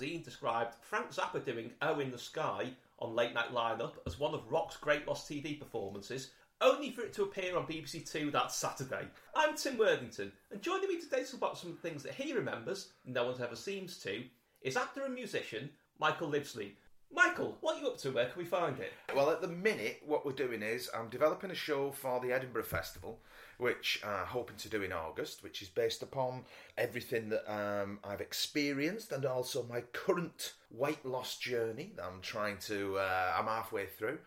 [0.00, 2.70] Magazine described Frank Zappa doing Oh in the Sky
[3.00, 6.30] on Late Night Lineup as one of rock's great lost TV performances,
[6.62, 9.08] only for it to appear on BBC Two that Saturday.
[9.36, 12.92] I'm Tim Worthington, and joining me today to talk about some things that he remembers,
[13.04, 14.24] no one ever seems to,
[14.62, 16.70] is actor and musician Michael Livesley.
[17.12, 18.12] Michael, what are you up to?
[18.12, 18.94] Where can we find it?
[19.14, 22.62] Well, at the minute, what we're doing is I'm developing a show for the Edinburgh
[22.62, 23.20] Festival,
[23.60, 26.44] which I'm hoping to do in August, which is based upon
[26.78, 32.58] everything that um, I've experienced and also my current weight loss journey that I'm trying
[32.66, 34.18] to, uh, I'm halfway through,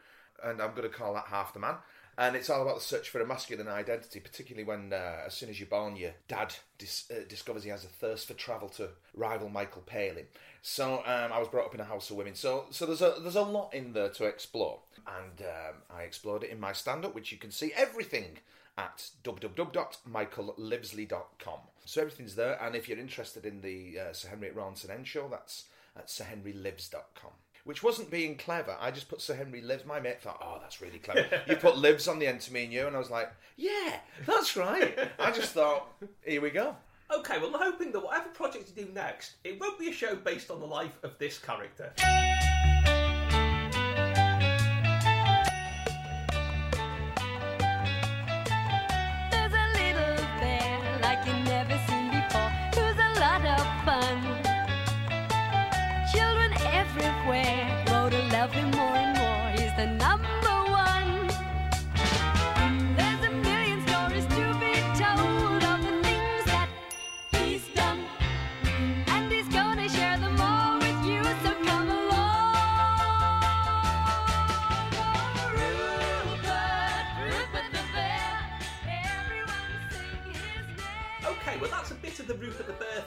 [0.43, 1.75] and I'm going to call that Half the Man.
[2.15, 5.49] And it's all about the search for a masculine identity, particularly when, uh, as soon
[5.49, 8.89] as you're born, your dad dis- uh, discovers he has a thirst for travel to
[9.15, 10.27] rival Michael Palin.
[10.61, 12.35] So um, I was brought up in a house of women.
[12.35, 16.43] So so there's a there's a lot in there to explore, and um, I explored
[16.43, 18.37] it in my stand-up, which you can see everything
[18.77, 21.59] at www.michaellivesley.com.
[21.85, 25.27] So everything's there, and if you're interested in the uh, Sir Henry Rawlinson End show,
[25.29, 25.65] that's
[25.95, 27.31] at sirhenrylives.com.
[27.65, 28.75] Which wasn't being clever.
[28.79, 29.85] I just put Sir Henry Lives.
[29.85, 31.25] My mate thought, oh, that's really clever.
[31.47, 33.99] you put lives on the end to me and you, and I was like, yeah,
[34.25, 34.97] that's right.
[35.17, 35.87] I just thought,
[36.25, 36.75] here we go.
[37.15, 40.15] Okay, well, I'm hoping that whatever project you do next, it won't be a show
[40.15, 41.93] based on the life of this character.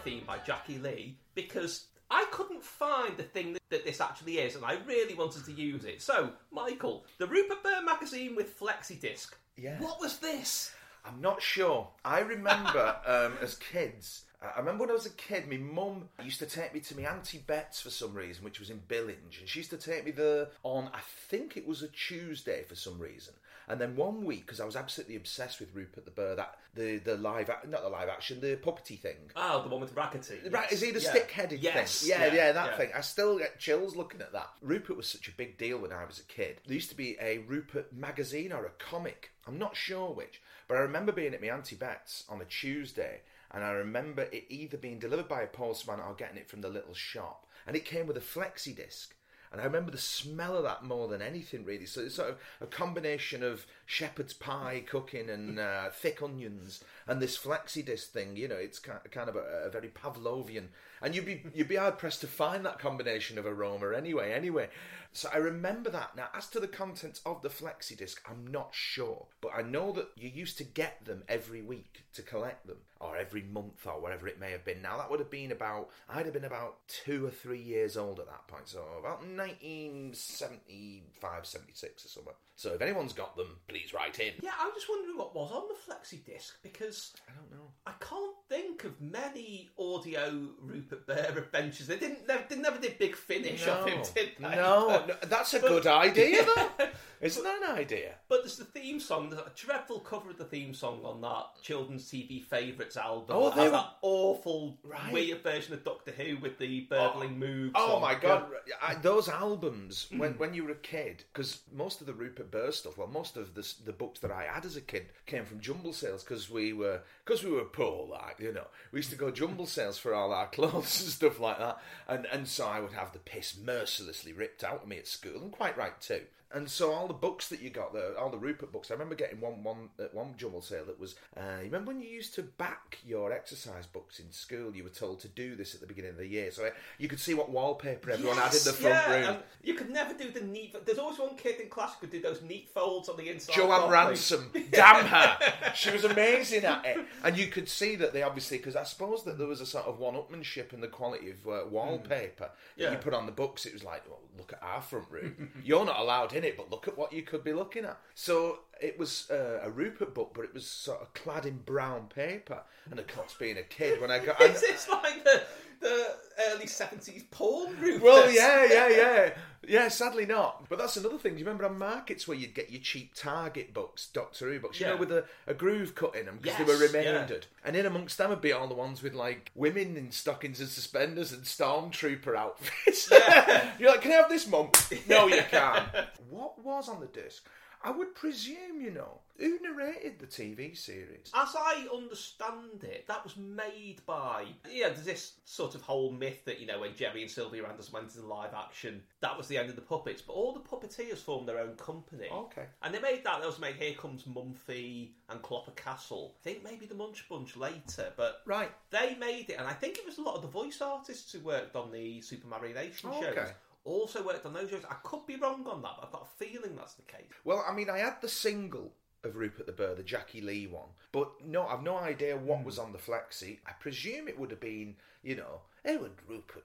[0.07, 4.65] Theme by Jackie Lee because I couldn't find the thing that, this actually is, and
[4.65, 6.01] I really wanted to use it.
[6.01, 9.37] So, Michael, the Rupert Bear magazine with flexi disc.
[9.57, 9.81] Yeah.
[9.81, 10.73] What was this?
[11.05, 11.89] I'm not sure.
[12.05, 14.25] I remember um, as kids.
[14.41, 17.11] I remember when I was a kid, my mum used to take me to my
[17.11, 20.13] auntie Bet's for some reason, which was in Billinge, and she used to take me
[20.13, 23.35] there on I think it was a Tuesday for some reason.
[23.69, 26.99] And then one week, because I was absolutely obsessed with Rupert the Bear, that the
[26.99, 29.17] the live not the live action, the puppety thing.
[29.35, 30.39] Oh, the one with Raggety.
[30.51, 31.11] Right, is he the Yeah.
[31.11, 32.01] stick-headed yes.
[32.03, 32.11] thing?
[32.11, 32.77] Yeah, yeah, that yeah.
[32.77, 32.91] thing.
[32.95, 34.51] I still get chills looking at that.
[34.63, 36.61] Rupert was such a big deal when I was a kid.
[36.65, 39.33] There used to be a Rupert magazine or a comic.
[39.49, 43.23] I'm not sure which, but I remember being at my auntie Bet's on a Tuesday,
[43.51, 46.69] and I remember it either being delivered by a postman or getting it from the
[46.69, 49.16] little shop, and it came with a flexi disc.
[49.53, 51.87] And I remember the smell of that more than anything, really.
[51.87, 57.23] So it's sort of a combination of shepherd's pie cooking and uh, thick onions and
[57.23, 58.37] this flexi disc thing.
[58.37, 60.67] You know, it's kind of a, a very Pavlovian,
[61.01, 64.33] and you'd be you'd be hard pressed to find that combination of aroma anyway.
[64.33, 64.69] Anyway,
[65.13, 66.17] so I remember that.
[66.17, 69.93] Now, as to the contents of the flexi disc, I'm not sure, but I know
[69.93, 74.01] that you used to get them every week to collect them, or every month, or
[74.01, 74.83] whatever it may have been.
[74.83, 78.19] Now that would have been about I'd have been about two or three years old
[78.19, 82.35] at that point, so about 1975, 76 or something.
[82.59, 84.33] So if anyone's got them, please write in.
[84.41, 87.69] Yeah, I'm just wondering what was on the flexi disc because I don't know.
[87.87, 91.87] I can't think of many audio Rupert Bear adventures.
[91.87, 94.57] They didn't never, they never did big finish of him, did they?
[94.57, 96.89] no, But- no, that's a good idea, though.
[97.21, 98.15] Isn't that an idea?
[98.29, 99.31] But there's the theme song.
[99.31, 103.37] There's a dreadful cover of the theme song on that children's TV favourites album.
[103.37, 105.13] Oh, they were- that awful Right.
[105.13, 107.73] weird version of Doctor Who with the burbling oh, moves.
[107.75, 108.47] Oh my god,
[108.83, 110.39] I, those albums when mm.
[110.39, 113.55] when you were a kid, because most of the Rupert Burr stuff, well, most of
[113.55, 116.73] the the books that I had as a kid came from jumble sales because we
[116.73, 120.15] were because we were poor, like you know, we used to go jumble sales for
[120.15, 121.79] all our clothes and stuff like that,
[122.09, 125.43] and and so I would have the piss mercilessly ripped out of me at school,
[125.43, 126.23] and quite right too.
[126.55, 129.17] And so all the books that you got there, all the Rupert books, I remember
[129.17, 131.17] getting one one at one jumble sale that was.
[131.37, 134.75] Uh, you remember when you used to back your exercise books in school?
[134.75, 137.09] You were told to do this at the beginning of the year, so uh, you
[137.09, 139.37] could see what wallpaper everyone had in the front yeah, room.
[139.65, 140.75] you could never do the neat.
[140.87, 143.55] There's always one kid in class who could do those neat folds on the inside.
[143.55, 143.91] Joanne.
[143.91, 145.39] Ransom, damn her!
[145.75, 149.25] She was amazing at it, and you could see that they obviously because I suppose
[149.25, 152.93] that there was a sort of one-upmanship in the quality of uh, wallpaper that Yeah.
[152.93, 153.67] you put on the books.
[153.67, 155.51] It was like, well, look at our front room.
[155.65, 157.99] You're not allowed in it, but look at what you could be looking at.
[158.15, 162.09] So It was uh, a Rupert book, but it was sort of clad in brown
[162.09, 162.61] paper.
[162.91, 164.41] And of course, being a kid, when I got.
[164.43, 165.43] Is this like the,
[165.81, 166.07] the
[166.51, 168.03] early 70s porn Rupert?
[168.03, 169.31] Well, yeah, yeah, yeah.
[169.69, 170.69] Yeah, sadly not.
[170.69, 171.33] But that's another thing.
[171.35, 174.79] Do you remember on markets where you'd get your cheap Target books, Doctor Who books,
[174.81, 174.93] you Yeah.
[174.93, 177.11] know, with a, a groove cut in them because they Yes, were yeah.
[177.11, 177.47] remaindered?
[177.65, 180.69] And in amongst them would be all the ones with like women in stockings and
[180.69, 183.11] suspenders and stormtrooper outfits.
[183.79, 184.71] You're like, can I have this, mum?
[185.09, 185.89] No, you can't.
[186.31, 187.45] what was on the disc?
[187.83, 191.31] I would presume, you know, who narrated the TV series?
[191.35, 194.47] As I understand it, that was made by.
[194.71, 197.93] Yeah, there's this sort of whole myth that, you know, when Gerry and Sylvia Anderson
[197.93, 200.23] went into live action, that was the end of the puppets.
[200.23, 202.29] But all the puppeteers formed their own company.
[202.31, 202.65] Okay.
[202.83, 203.41] And they made that.
[203.41, 206.35] They also made Here Comes Mumfie and Cloppa Castle.
[206.41, 208.71] I think maybe the Munch Bunch later, but Right.
[208.91, 209.59] they made it.
[209.59, 212.21] And I think it was a lot of the voice artists who worked on the
[212.21, 213.49] Supermarionation Oh, shows.
[213.85, 214.83] Also worked on those shows.
[214.91, 217.31] I could be wrong on that, but I've got a feeling that's the case.
[217.45, 218.93] Well, I mean, I had the single
[219.27, 222.65] of Rupert the Bird, the Jackie Lee one, but no, I've no idea what hmm.
[222.65, 223.59] was on the flexi.
[223.67, 226.65] I presume it would have been, you know, Edward Rupert,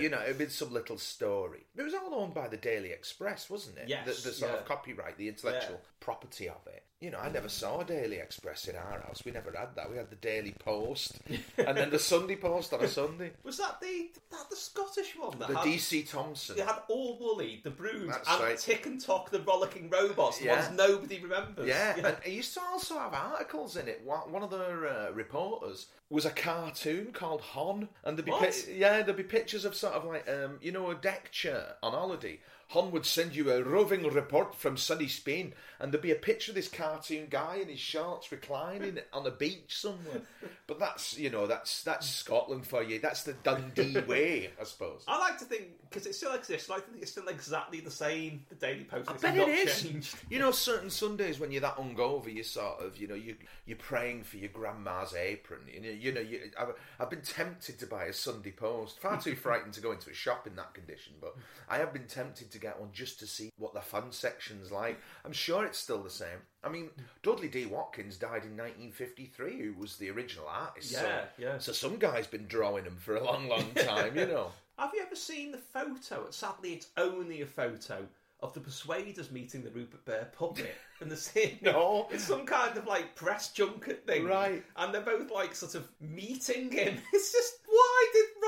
[0.00, 1.64] you know, it would been some little story.
[1.76, 3.88] It was all owned by the Daily Express, wasn't it?
[3.88, 4.58] Yes, the, the sort yeah.
[4.58, 5.88] of copyright, the intellectual Yeah.
[6.00, 6.84] property of it.
[7.00, 9.22] You know, I never saw a Daily Express in our house.
[9.24, 9.88] We never had that.
[9.88, 11.20] We had the Daily Post,
[11.56, 13.30] and then the Sunday Post on a Sunday.
[13.44, 15.38] Was that the that the Scottish one?
[15.38, 16.56] That The DC Thomson.
[16.56, 18.58] You had Oor Wullie, the That's and right.
[18.58, 20.60] Tick and Tock, the rollicking robots, the Yeah.
[20.66, 21.68] ones nobody remembers.
[21.68, 24.02] Yeah, and it used to also have articles in it.
[24.04, 28.40] One one of the uh, reporters was a cartoon called Hon, and there'd be What?
[28.42, 31.74] pi- yeah, there'd be pictures of sort of like um, you know a deck chair
[31.82, 32.40] on holiday.
[32.68, 36.50] Hon would send you a roving report from sunny Spain, and there'd be a picture
[36.50, 40.20] of this cartoon guy in his shorts reclining on a beach somewhere.
[40.66, 42.98] But that's you know that's that's Scotland for you.
[42.98, 45.02] That's the Dundee way, I suppose.
[45.08, 46.68] I like to think because it still exists.
[46.68, 48.44] I like to think it's still exactly the same.
[48.50, 49.08] The Daily Post.
[49.08, 49.82] I it's bet not it is.
[49.82, 50.16] changed.
[50.28, 53.78] You know, certain Sundays when you're that hungover, you sort of, you know, you you're
[53.78, 55.60] praying for your grandma's apron.
[55.72, 59.00] You know, you know, you, I've, I've been tempted to buy a Sunday Post.
[59.00, 61.34] Far too frightened to go into a shop in that condition, but
[61.68, 64.98] I have been tempted to get one just to see what the fun section's like.
[65.24, 66.38] I'm sure it's still the same.
[66.62, 66.90] I mean,
[67.22, 67.66] Dudley D.
[67.66, 70.90] Watkins died in 1953, who was the original artist.
[70.92, 71.58] so, Yeah, yeah.
[71.58, 74.16] So some guy's been drawing them for a long, long time.
[74.16, 74.50] You know.
[74.78, 76.30] Have you ever seen the photo?
[76.30, 78.06] Sadly, it's only a photo
[78.40, 81.58] of the Persuaders meeting the Rupert Bear puppet and the scene.
[81.62, 82.06] No.
[82.12, 84.62] it's some kind of like press junket thing, Right.
[84.76, 86.98] And they're both like sort of meeting him.
[87.12, 87.54] It's just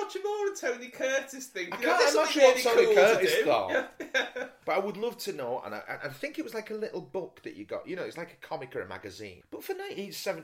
[0.03, 1.69] Roger Moore and Tony Curtis thing.
[1.73, 3.45] I you know, can't imagine what really Tony cool Curtis do?
[3.45, 3.91] thought.
[4.13, 4.47] Yeah.
[4.65, 7.01] But I would love to know, and I, I think it was like a little
[7.01, 9.43] book that you got, you know, it's like a comic or a magazine.
[9.51, 9.73] But for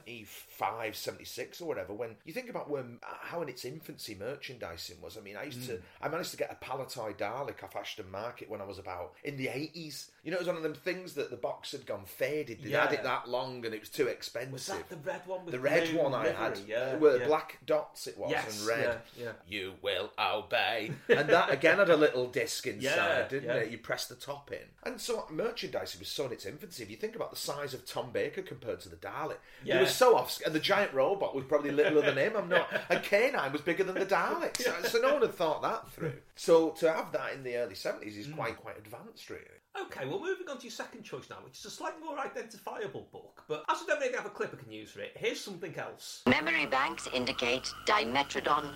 [0.00, 5.16] 1975, 76 or whatever, when you think about when how in its infancy merchandising was,
[5.16, 5.66] I mean, I used Mm.
[5.66, 9.12] to, I managed to get a Palitoy Dalek off Ashton Market when I was about
[9.24, 10.10] in the 80s.
[10.22, 12.62] You know, it was one of them things that the box had gone faded.
[12.62, 14.52] They'd had it that long and it was too expensive.
[14.52, 17.26] Was that the red one with The red one I had, Yeah, were yeah.
[17.26, 19.00] black dots it was Yes, and red.
[19.16, 19.32] yeah, yeah.
[19.48, 23.54] You will obey, and that again had a little disc inside, Yeah, didn't yeah.
[23.62, 23.70] it?
[23.70, 26.82] You press the top in, and so merchandising was so in its infancy.
[26.82, 29.80] If you think about the size of Tom Baker compared to the Dalek, he Yeah.
[29.80, 32.36] was so off, and the giant robot was probably littler than him.
[32.36, 35.62] I'm not, and K9 was bigger than the Dalek, so, so no one had thought
[35.62, 36.14] that through.
[36.34, 38.20] So to have that in the early seventies Hmm.
[38.20, 39.42] is quite quite advanced, really.
[39.80, 43.06] Okay, well, moving on to your second choice now, which is a slightly more identifiable
[43.12, 43.44] book.
[43.46, 45.76] But as we don't really have a clip I can use for it, here's something
[45.76, 46.22] else.
[46.26, 48.74] Memory banks indicate dimetrodon.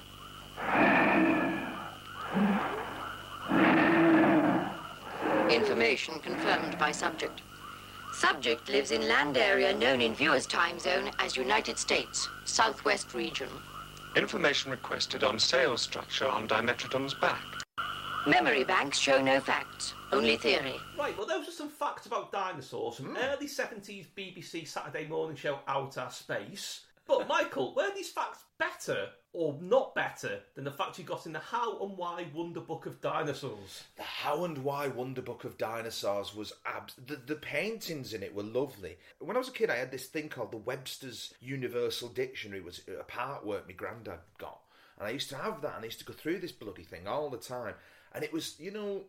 [5.50, 7.42] Information confirmed by subject.
[8.12, 13.48] Subject lives in land area known in viewer's time zone as United States, Southwest region.
[14.16, 17.44] Information requested on sales structure on Dimetrodon's back.
[18.26, 20.74] Memory banks show no facts, only theory.
[20.98, 25.60] Right, well, those are some facts about dinosaurs from early 70s BBC Saturday morning show
[25.66, 26.80] Outer Space.
[27.10, 31.32] But, Michael, were these facts better or not better than the facts you got in
[31.32, 33.82] the How and Why Wonder Book of Dinosaurs?
[33.96, 38.32] The How and Why Wonder Book of Dinosaurs was abs- the, the paintings in it
[38.32, 38.96] were lovely.
[39.18, 42.60] When I was a kid, I had this thing called the Webster's Universal Dictionary.
[42.60, 44.60] It was a part work my granddad got,
[44.96, 47.08] and I used to have that, and I used to go through this bloody thing
[47.08, 47.74] all the time.
[48.12, 49.04] And it was, you know,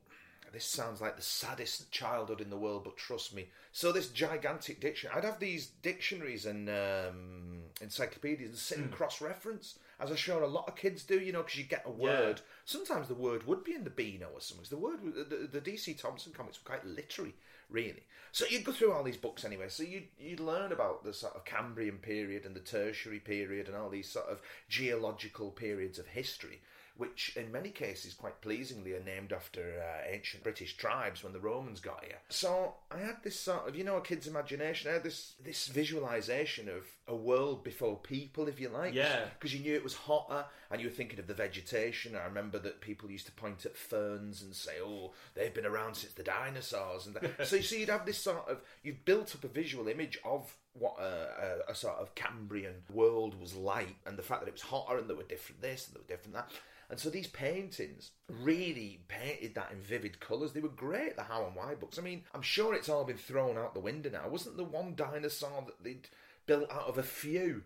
[0.52, 3.48] this sounds like the saddest childhood in the world, but trust me.
[3.72, 9.80] So this gigantic dictionary, I'd have these dictionaries and um, encyclopedias and sit and cross-reference,
[10.00, 11.20] as I'm sure a lot of kids do.
[11.20, 12.42] You know, because you get a word.
[12.66, 14.66] Sometimes the word would be in the Beano or something.
[14.70, 17.34] The word, the, the DC Thomson comics were quite literary,
[17.70, 18.04] really.
[18.34, 19.70] So you'd go through all these books anyway.
[19.70, 23.76] So you you'd learn about the sort of Cambrian period and the Tertiary period and
[23.76, 26.62] all these sort of geological periods of history.
[26.98, 31.40] Which in many cases quite pleasingly are named after uh, ancient British tribes when the
[31.40, 32.20] Romans got here.
[32.30, 34.90] So I had this sort of, you know, a kid's imagination.
[34.90, 38.94] I had this this visualization of a world before people, if you like.
[38.94, 39.26] Yeah.
[39.38, 42.16] Because you knew it was hotter, and you were thinking of the vegetation.
[42.16, 45.96] I remember that people used to point at ferns and say, "Oh, they've been around
[45.96, 47.48] since the dinosaurs." And that.
[47.48, 50.96] so see, you'd have this sort of you've built up a visual image of what
[51.00, 54.62] a, a, a sort of Cambrian world was like, and the fact that it was
[54.62, 56.52] hotter and there were different this and there were different that.
[56.92, 60.52] And so these paintings really painted that in vivid colours.
[60.52, 61.98] They were great, the How and Why books.
[61.98, 64.28] I mean, I'm sure it's all been thrown out the window now.
[64.28, 66.10] Wasn't the one dinosaur that they'd
[66.46, 67.64] built out of a few?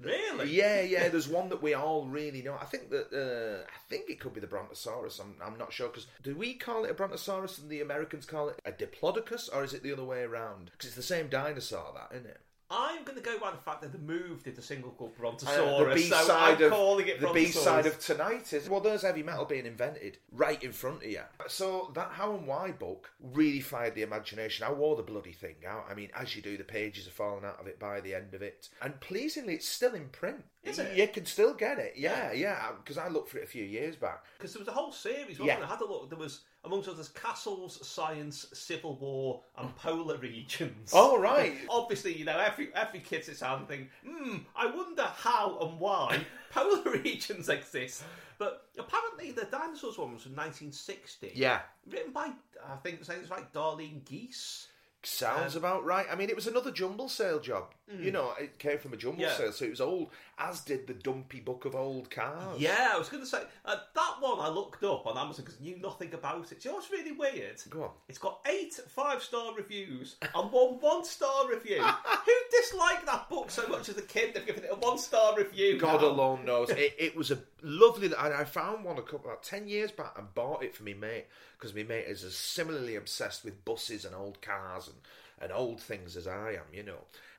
[0.00, 0.50] Really?
[0.50, 1.08] Yeah, yeah.
[1.08, 2.56] There's one that we all really know.
[2.60, 5.20] I think that uh, I think it could be the Brontosaurus.
[5.20, 8.48] I'm, I'm not sure because do we call it a Brontosaurus and the Americans call
[8.48, 10.70] it a Diplodocus, or is it the other way around?
[10.72, 12.40] Because it's the same dinosaur, that isn't it?
[12.70, 15.20] I'm going to go by the fact that they moved it to single called Uh,
[15.20, 15.88] Brontosaurus.
[15.88, 18.80] the B so side I'm of calling it the B side of tonight is well,
[18.80, 21.20] there's heavy metal being invented right in front of you.
[21.46, 24.66] So that How and Why book really fired the imagination.
[24.66, 25.86] I wore the bloody thing out.
[25.88, 28.34] I mean, as you do, the pages are falling out of it by the end
[28.34, 30.44] of it, and pleasingly, it's still in print.
[30.64, 30.96] Is it?
[30.96, 31.92] You can still get it.
[31.96, 32.72] Yeah, yeah.
[32.82, 34.24] Because I looked for it a few years back.
[34.36, 35.56] Because there was a whole series, wasn't Yeah.
[35.60, 35.66] there?
[35.66, 36.10] I had a look.
[36.10, 40.90] There was, amongst others, Castles, Science, Civil War, and Polar Regions.
[40.92, 41.54] Oh right.
[41.70, 45.78] Obviously, you know, every every kid sits down and think, hmm, I wonder how and
[45.80, 48.02] why polar regions exist.
[48.38, 51.32] But apparently, the dinosaurs one was from 1960.
[51.34, 51.60] Yeah.
[51.90, 52.32] Written by,
[52.68, 54.68] I think, it's like Darlene Geis.
[55.02, 56.06] Sounds Um, about right.
[56.10, 57.72] I mean, it was another jumble sale job.
[57.88, 59.36] You know, it came from a jumble Yeah.
[59.36, 62.58] sale, so it was old, as did the Dumpy Book of Old Cars.
[62.58, 65.60] Yeah, I was going to say uh, that one I looked up on Amazon because
[65.60, 66.60] I knew nothing about it.
[66.60, 67.62] Do you know what's really weird?
[67.70, 67.90] Go on.
[68.08, 71.80] It's got eight five star reviews and one one star review.
[72.26, 74.34] Who disliked that book so much as a kid?
[74.34, 75.78] They've given it a one star review.
[75.78, 76.08] God now?
[76.08, 76.70] alone knows.
[76.70, 78.06] It, it was a lovely.
[78.08, 80.94] And I found one a couple about ten years back and bought it for me
[80.94, 81.26] mate
[81.56, 84.96] because my mate is as similarly obsessed with buses and old cars and,
[85.40, 86.66] and old things as I am.
[86.72, 86.98] You know.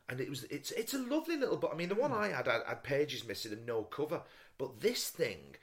[0.09, 1.71] And it was it's it's a lovely little book.
[1.73, 2.17] I mean, the one hmm.
[2.17, 4.21] I had I had pages missing and no cover,
[4.57, 5.55] but this thing.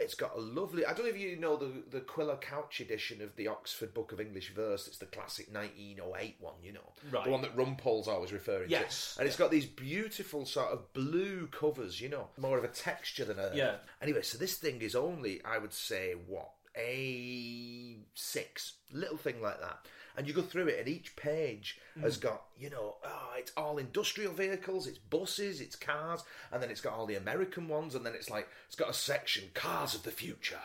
[0.00, 0.84] It's got a lovely.
[0.86, 4.10] I don't know if you know the the Quiller Couch edition of the Oxford Book
[4.10, 4.88] of English Verse.
[4.88, 7.24] It's the classic 1908 one, you know, Right.
[7.24, 9.14] the one that Rumpole's always referring Yes.
[9.14, 9.20] to.
[9.20, 13.26] And it's got these beautiful sort of blue covers, you know, more of a texture
[13.26, 13.52] than a.
[13.54, 13.76] Yeah.
[14.00, 19.60] Anyway, so this thing is only, I would say, what a six, little thing like
[19.60, 19.86] that.
[20.16, 23.78] And you go through it, and each page has got, you know, oh, it's all
[23.78, 28.04] industrial vehicles, it's buses, it's cars, and then it's got all the American ones, and
[28.04, 30.60] then it's like it's got a section cars of the future.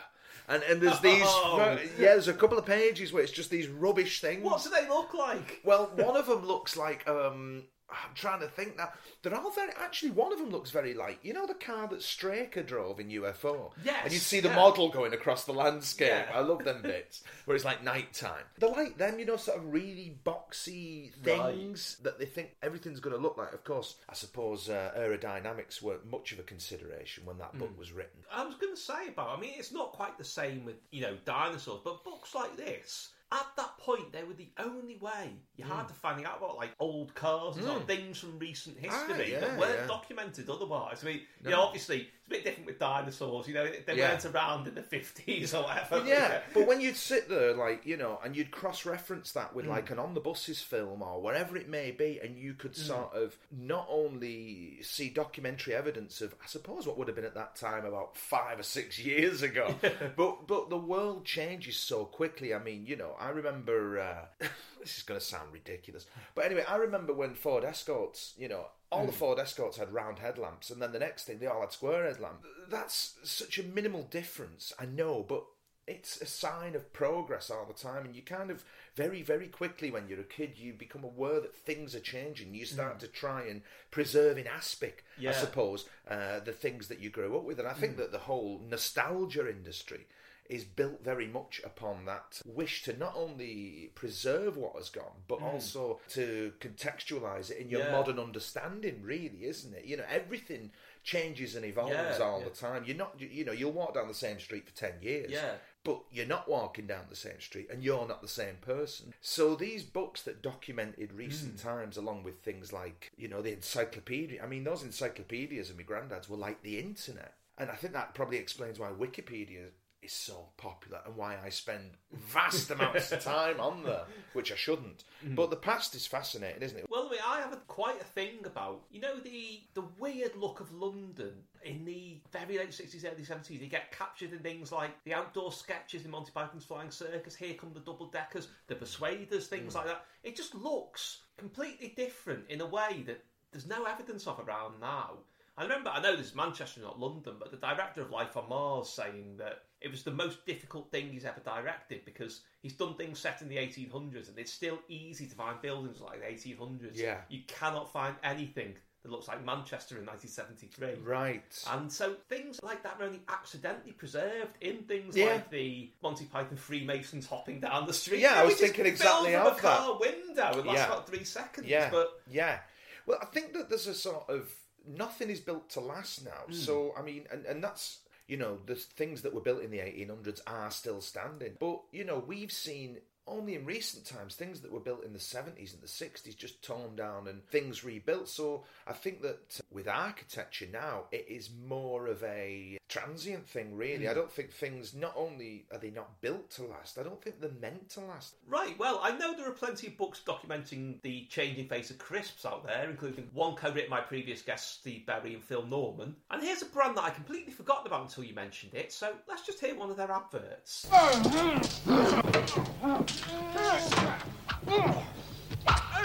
[0.48, 1.78] And, and there's these, Oh.
[1.98, 4.42] yeah, there's a couple of pages where it's just these rubbish things.
[4.42, 5.60] What do they look like?
[5.64, 8.90] Well, one of them looks like um I'm trying to think now.
[9.22, 12.02] They're all very actually one of them looks very like you know the car that
[12.02, 13.70] Straker drove in UFO.
[13.82, 14.56] Yes, And you see the yeah.
[14.56, 16.08] model going across the landscape.
[16.08, 16.26] Yeah.
[16.34, 18.44] I love them bits where it's like nighttime.
[18.58, 23.16] They're like them, you know, sort of really boxy things that they think everything's going
[23.16, 23.52] to look like.
[23.54, 27.60] Of course, I suppose uh, aerodynamics weren't much of a consideration when that Hmm.
[27.60, 28.20] book was written.
[28.30, 29.36] I was going to say about.
[29.36, 33.08] I mean, it's not quite the same with you know dinosaurs, but books like this.
[33.30, 35.72] At that point, they were the only way you Hmm.
[35.72, 39.32] had to find out about like old cars and sort of things from recent history
[39.32, 39.86] yeah, that weren't yeah.
[39.86, 41.02] documented otherwise.
[41.02, 43.48] I mean, you know, obviously a bit different with dinosaurs.
[43.48, 44.10] You know, they Yeah.
[44.12, 46.04] weren't around in the fifties or whatever.
[46.06, 49.56] Yeah, but when you'd sit there, like you know, and you'd cross-reference that Hmm.
[49.56, 52.74] with like an on the buses film or whatever it may be, and you could
[52.76, 52.82] Hmm.
[52.82, 57.34] sort of not only see documentary evidence of, I suppose, what would have been at
[57.34, 59.74] that time about five or six years ago,
[60.16, 62.54] but but the world changes so quickly.
[62.54, 63.98] I mean, you know, I remember.
[64.00, 64.24] Uh,
[64.80, 68.66] this is going to sound ridiculous, but anyway, I remember when Ford Escorts, you know.
[68.90, 69.06] All Hmm.
[69.08, 72.04] the Ford Escorts had round headlamps, and then the next thing they all had square
[72.04, 72.46] headlamps.
[72.68, 75.44] That's such a minimal difference, I know, but
[75.86, 78.62] it's a sign of progress all the time and you kind of
[78.94, 82.66] very very quickly when you're a kid you become aware that things are changing you
[82.66, 87.34] start to try and preserve in aspic i suppose uh, the things that you grew
[87.38, 90.06] up with and i think that the whole nostalgia industry
[90.48, 95.40] is built very much upon that wish to not only preserve what has gone but
[95.42, 97.92] also to contextualize it in your Yeah.
[97.92, 100.70] modern understanding really isn't it you know everything
[101.04, 102.44] changes and evolves Yeah, all yeah.
[102.48, 105.30] the time you're not you know you'll walk down the same street for 10 years
[105.30, 105.56] Yeah.
[105.84, 109.14] but you're not walking down the same street and you're not the same person.
[109.20, 111.68] So these books that documented recent Hmm.
[111.68, 115.82] times, along with things like, you know, the encyclopedia, I mean, those encyclopedias of my
[115.84, 117.34] granddad's were like the internet.
[117.56, 119.70] And I think that probably explains why Wikipedia
[120.08, 124.56] is so popular and why I spend vast amounts of time on there, which I
[124.56, 125.04] shouldn't.
[125.24, 125.34] Mm.
[125.34, 126.86] But the past is fascinating, isn't it?
[126.88, 130.34] Well, I, mean, I have a, quite a thing about you know the the weird
[130.34, 133.60] look of London in the very late sixties, early seventies.
[133.60, 137.36] You get captured in things like the outdoor sketches in Monty Python's Flying Circus.
[137.36, 139.76] Here come the double deckers, the Persuaders, things mm.
[139.76, 140.04] like that.
[140.24, 143.22] It just looks completely different in a way that
[143.52, 145.18] there's no evidence of around now.
[145.58, 148.48] I remember, I know this is Manchester, not London, but the director of Life on
[148.48, 152.94] Mars saying that it was the most difficult thing he's ever directed because he's done
[152.94, 156.96] things set in the 1800s and it's still easy to find buildings like the 1800s.
[156.96, 157.18] Yeah.
[157.28, 161.04] You cannot find anything that looks like Manchester in 1973.
[161.08, 161.44] Right.
[161.70, 165.26] And so things like that are only accidentally preserved in things Yeah.
[165.34, 168.20] like the Monty Python Freemasons hopping down the street.
[168.20, 169.58] Yeah, I was thinking exactly a that.
[169.58, 170.58] car window.
[170.58, 170.86] It lasts Yeah.
[170.86, 171.68] about three seconds.
[171.68, 172.58] Yeah, But yeah.
[173.06, 174.52] Well, I think that there's a sort of
[174.84, 176.42] nothing is built to last now.
[176.46, 176.52] Hmm.
[176.52, 179.78] So I mean, and and that's you know the things that were built in the
[179.78, 181.54] 1800s are still standing.
[181.58, 182.98] But you know we've seen.
[183.30, 186.62] Only in recent times, things that were built in the 70s and the 60s just
[186.62, 188.26] torn down and things rebuilt.
[188.26, 194.04] So I think that with architecture now, it is more of a transient thing, really.
[194.04, 194.10] Hmm.
[194.10, 197.40] I don't think things, not only are they not built to last, I don't think
[197.40, 198.34] they're meant to last.
[198.46, 202.46] Right, well, I know there are plenty of books documenting the changing face of crisps
[202.46, 206.16] out there, including one co-written by previous guests Steve Berry and Phil Norman.
[206.30, 209.44] And here's a brand that I completely forgotten about until you mentioned it, so let's
[209.44, 210.88] just hear one of their adverts.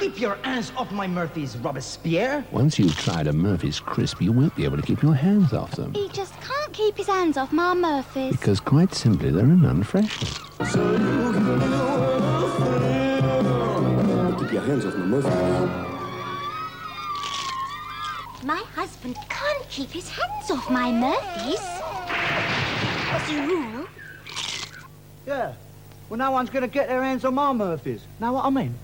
[0.04, 2.44] Keep your hands off my Murphy's Robespierre.
[2.52, 5.72] Once you've tried a Murphy's Crisp, you won't be able to keep your hands off
[5.78, 5.94] them.
[5.94, 8.34] He just can't keep his hands off my Murphys.
[8.34, 10.26] Because quite simply, there are none fresher.
[10.26, 10.42] Keep
[14.52, 15.30] your hands off my Murphy.
[18.46, 21.62] My husband can't keep his hands off my Murphys.
[23.10, 23.88] What's the rule?
[25.26, 25.54] Yeah.
[26.10, 28.02] Well, no one's going to get their hands on my Murphys.
[28.20, 28.76] Know what I mean?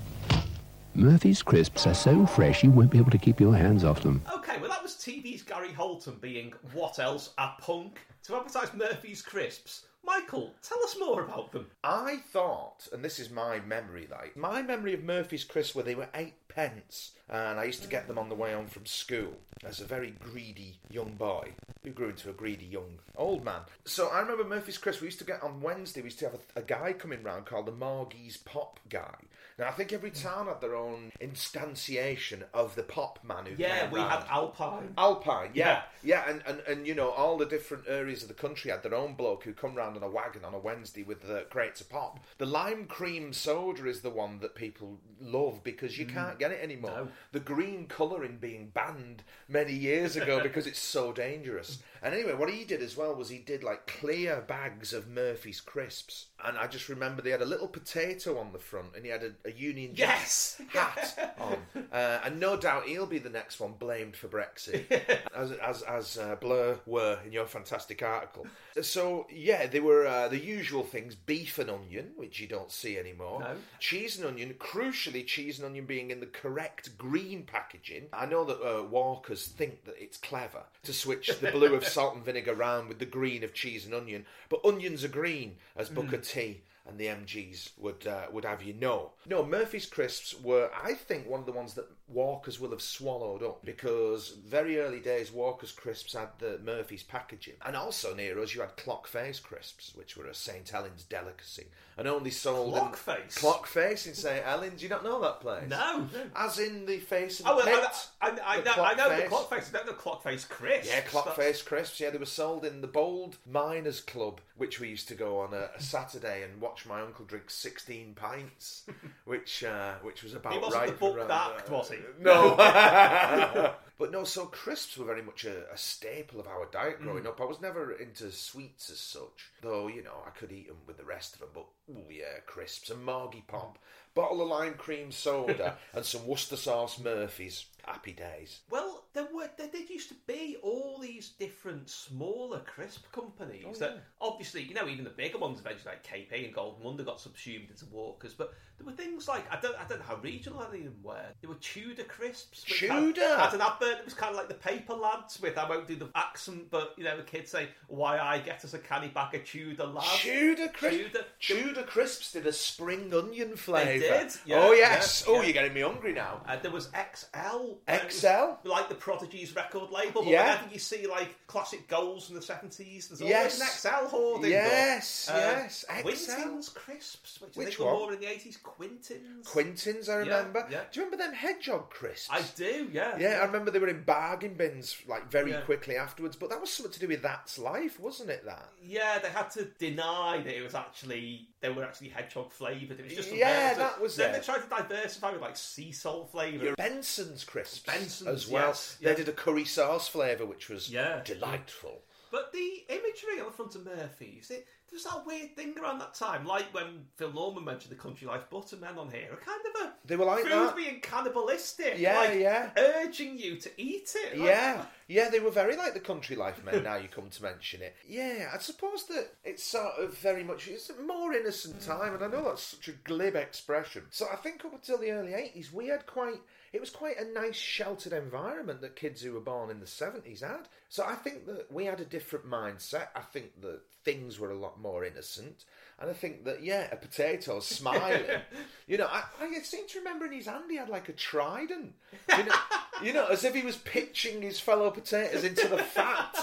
[1.00, 4.22] Murphy's Crisps are so fresh, you won't be able to keep your hands off them.
[4.36, 9.22] Okay, well, that was TV's Gary Holton being, what else, a punk to advertise Murphy's
[9.22, 9.86] Crisps.
[10.04, 11.68] Michael, tell us more about them.
[11.86, 15.96] I thought, and this is my memory, like my memory of Murphy's Crisp, where they
[15.96, 19.38] were eight pence, and I used to get them on the way home from school
[19.64, 21.54] as a very greedy young boy
[21.84, 23.62] who grew into a greedy young old man.
[23.86, 25.00] So I remember Murphy's Crisp.
[25.00, 26.02] We used to get on Wednesday.
[26.02, 29.16] We used to have a, a guy coming round called the Margie's Pop Guy.
[29.60, 33.82] Now I think every town had their own instantiation of the pop man who Yeah,
[33.82, 34.24] came we round.
[34.24, 34.94] had Alpine.
[34.98, 38.72] Alpine, yeah, yeah, and, and and you know all the different areas of the country
[38.72, 41.46] had their own bloke who come round on a wagon on a Wednesday with the
[41.50, 42.22] crates of pop.
[42.38, 46.14] The lime cream soda is the one that people love because you mm.
[46.14, 46.92] can't get it anymore.
[46.92, 47.08] No.
[47.34, 51.80] The green colouring being banned many years ago because it's so dangerous.
[52.02, 55.60] And anyway, what he did as well was he did like clear bags of Murphy's
[55.62, 59.12] crisps, and I just remember they had a little potato on the front, and he
[59.12, 60.62] had a, a Union Jack Yes!
[60.70, 61.58] hat on,
[61.92, 64.86] uh, and no doubt he'll be the next one blamed for Brexit,
[65.36, 68.48] as as as uh, Blur were in your fantastic article.
[68.82, 72.98] So yeah, they were uh, the usual things: beef and onion, which you don't see
[72.98, 73.40] anymore.
[73.42, 73.56] No.
[73.80, 78.08] Cheese and onion, crucially, cheese and onion being in the correct green packaging.
[78.14, 82.16] I know that uh, Walkers think that it's clever to switch the blue of salt
[82.16, 85.90] and vinegar around with the green of cheese and onion, but onions are green, as
[85.90, 89.12] Booker T and the MGs would uh, would have you know.
[89.28, 93.44] No, Murphy's crisps were, I think, one of the ones that Walkers will have swallowed
[93.44, 98.54] up because very early days Walkers crisps had the Murphy's packaging, and also near us
[98.56, 101.68] you had Clock Face crisps, which were a St Helens delicacy,
[101.98, 103.38] and only sold in- Clock Face?
[103.38, 104.82] Clock Face in St Helens.
[104.82, 105.70] You don't know that place?
[105.70, 106.08] No.
[106.36, 108.08] As in the face of Oh, the well, pit.
[108.22, 109.30] I, I, I, The know, I know the face.
[109.30, 109.72] clock face.
[109.74, 110.88] I know clock face crisps.
[110.92, 112.00] Yeah, clock That's- face crisps.
[112.00, 115.54] Yeah, they were sold in the Bold Miners Club, which we used to go on
[115.54, 118.84] a, a Saturday and watch my uncle drink sixteen pints,
[119.26, 120.88] which uh, which was about He wasn't right.
[120.90, 121.99] the booked around, act, uh, was he?
[122.20, 122.56] No.
[123.98, 127.04] but no, so crisps were very much a, a staple of our diet mm.
[127.04, 127.40] growing up.
[127.40, 130.98] I was never into sweets as such, though you know I could eat them with
[130.98, 131.50] the rest of them.
[131.54, 133.80] But oh yeah, crisps and Margie Pop,
[134.14, 137.66] bottle of lime cream soda, and some Worcester sauce Murphy's.
[137.86, 138.62] Happy days.
[138.70, 143.74] Well, there were there did used to be all these different smaller crisp companies Oh,
[143.80, 147.20] that obviously you know even the bigger ones eventually like KP and Golden Wonder got
[147.20, 150.64] subsumed into Walkers, but there were things like I don't I don't know how regional
[150.72, 151.26] any of them were.
[151.42, 152.64] There were Tudor crisps.
[152.68, 153.38] which had- Tudor?
[153.38, 155.96] had, an advert that was kind of like the paper lads with I won't do
[155.96, 159.34] the accent, but you know the kids say why I get us a canny back
[159.34, 160.20] of Tudor lads.
[160.20, 161.04] Tudor crisps.
[161.12, 161.26] Tudor.
[161.40, 164.00] Tudor crisps did a spring onion flavour.
[164.00, 165.24] did, yeah, oh yes.
[165.28, 165.44] yeah, oh, yeah.
[165.44, 166.42] you're getting me hungry now.
[166.48, 167.69] Uh, there was XL.
[167.88, 168.28] XL?
[168.28, 170.22] uh, like the Prodigy Prodigy's record label.
[170.24, 170.56] But Yeah.
[170.56, 173.60] whenever you see like classic goals from the seventies, there's always Yes.
[173.60, 174.52] an XL hoarding.
[174.52, 175.36] Yes, up.
[175.36, 176.02] yes, XL.
[176.02, 178.58] Quintin's crisps, which, I Which think were more in the eighties.
[178.58, 179.48] Quintin's.
[179.48, 180.68] Quintins, I remember.
[180.70, 180.84] yeah.
[180.92, 182.30] Do you remember them hedgehog crisps?
[182.32, 182.90] I do.
[182.92, 183.18] Yeah.
[183.18, 185.62] Yeah, I remember they were in bargain bins like very Yeah.
[185.62, 186.36] quickly afterwards.
[186.36, 188.46] But that was something to do with That's Life, wasn't it?
[188.46, 188.70] That.
[188.82, 193.00] Yeah, they had to deny that it was actually they were actually hedgehog flavoured.
[193.00, 193.74] It was just Yeah.
[193.74, 194.40] That was Then it.
[194.40, 196.74] they tried to diversify with like sea salt flavour.
[196.78, 198.68] Benson's crisps Benson's, as well.
[198.68, 199.16] yes, They yeah.
[199.16, 201.22] did a curry sauce flavour, which was Yeah.
[201.24, 202.04] delightful.
[202.32, 206.14] But the imagery on the front of Murphy's, it, there's that weird thing around that
[206.14, 209.82] time, like when Phil Norman mentioned the Country Life Buttermen on here, a kind of
[209.88, 210.76] a They were like food that.
[210.76, 212.70] being cannibalistic, Yeah, like yeah.
[212.78, 214.38] urging you to eat it.
[214.38, 216.84] Like, Yeah, yeah, they were very like the country life men.
[216.84, 220.68] now you come to mention it, yeah, I suppose that it's sort of very much
[220.68, 224.06] it's a more innocent time, and I know that's such a glib expression.
[224.12, 227.34] So I think up until the early eighties, we had quite it was quite a
[227.34, 230.68] nice sheltered environment that kids who were born in the seventies had.
[230.90, 233.08] So I think that we had a different mindset.
[233.16, 235.66] I think that things were a lot more innocent.
[236.00, 238.24] And I think that yeah, a potato smiling.
[238.88, 241.94] you know, I, I seem to remember in his hand he had like a trident.
[242.38, 242.56] You know,
[243.04, 246.36] you know, as if he was pitching his fellow potatoes into the fat.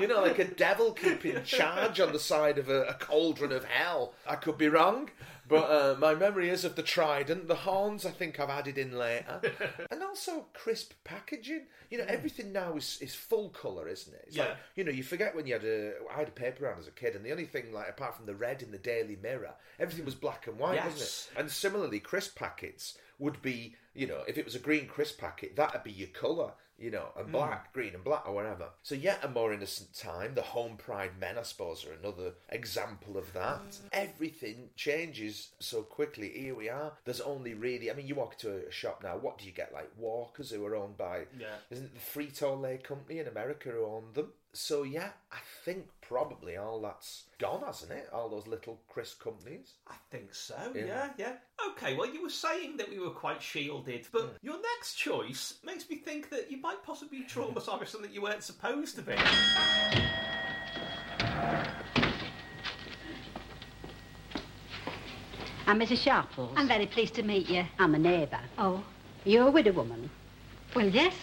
[0.00, 3.64] You know, like a devil keeping charge on the side of a, a cauldron of
[3.64, 4.14] hell.
[4.28, 5.10] I could be wrong,
[5.48, 7.48] but uh, my memory is of the trident.
[7.48, 9.40] The horns, I think, I've added in later,
[9.90, 11.66] and also crisp packaging.
[11.90, 14.24] You know, everything now is, is full colour, isn't it?
[14.28, 14.44] It's Yeah.
[14.48, 15.92] like, you know, you forget when you had a.
[16.14, 18.26] I had a paper round as a kid, and the only thing, like apart from
[18.26, 21.28] the red in the Daily Mirror, everything was black and white, wasn't Yes.
[21.34, 21.40] it?
[21.40, 25.56] And similarly, crisp packets would be, you know, if it was a green crisp packet,
[25.56, 27.32] that'd be your colour, you know, and hmm.
[27.32, 28.68] black, green and black or whatever.
[28.84, 30.34] So yet a more innocent time.
[30.34, 33.58] The home pride men, I suppose, are another example of that.
[33.58, 33.88] Hmm.
[33.92, 36.30] Everything changes so quickly.
[36.30, 36.92] Here we are.
[37.04, 39.16] There's only really, I mean, you walk into a shop now.
[39.16, 39.72] What do you get?
[39.74, 41.56] Like Walkers, who are owned by, Yeah.
[41.70, 44.32] isn't it the Frito Lay company in America who own them?
[44.54, 48.08] So yeah, I think probably all that's gone, hasn't it?
[48.12, 49.74] All those little crisp companies.
[49.88, 50.56] I think so.
[50.74, 50.84] Yeah.
[50.86, 51.08] Yeah.
[51.18, 51.32] yeah,
[51.70, 54.28] Okay, well, you were saying that we were quite shielded, but Hmm.
[54.42, 58.14] your next choice makes me think that you might possibly be traumatised with something that
[58.14, 59.14] you weren't supposed to be.
[65.66, 65.98] I'm Mrs.
[65.98, 66.52] Sharples.
[66.56, 67.64] I'm very pleased to meet you.
[67.78, 68.40] I'm a neighbour.
[68.56, 68.82] Oh,
[69.24, 70.08] You're a widow woman.
[70.74, 71.14] well, yes.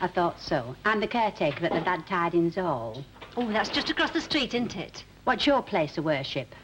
[0.00, 0.74] I thought so.
[0.84, 3.04] I'm the caretaker at the Glad Tidings Hall.
[3.36, 5.04] Oh, that's just across the street, isn't it?
[5.24, 6.54] What's your place of worship?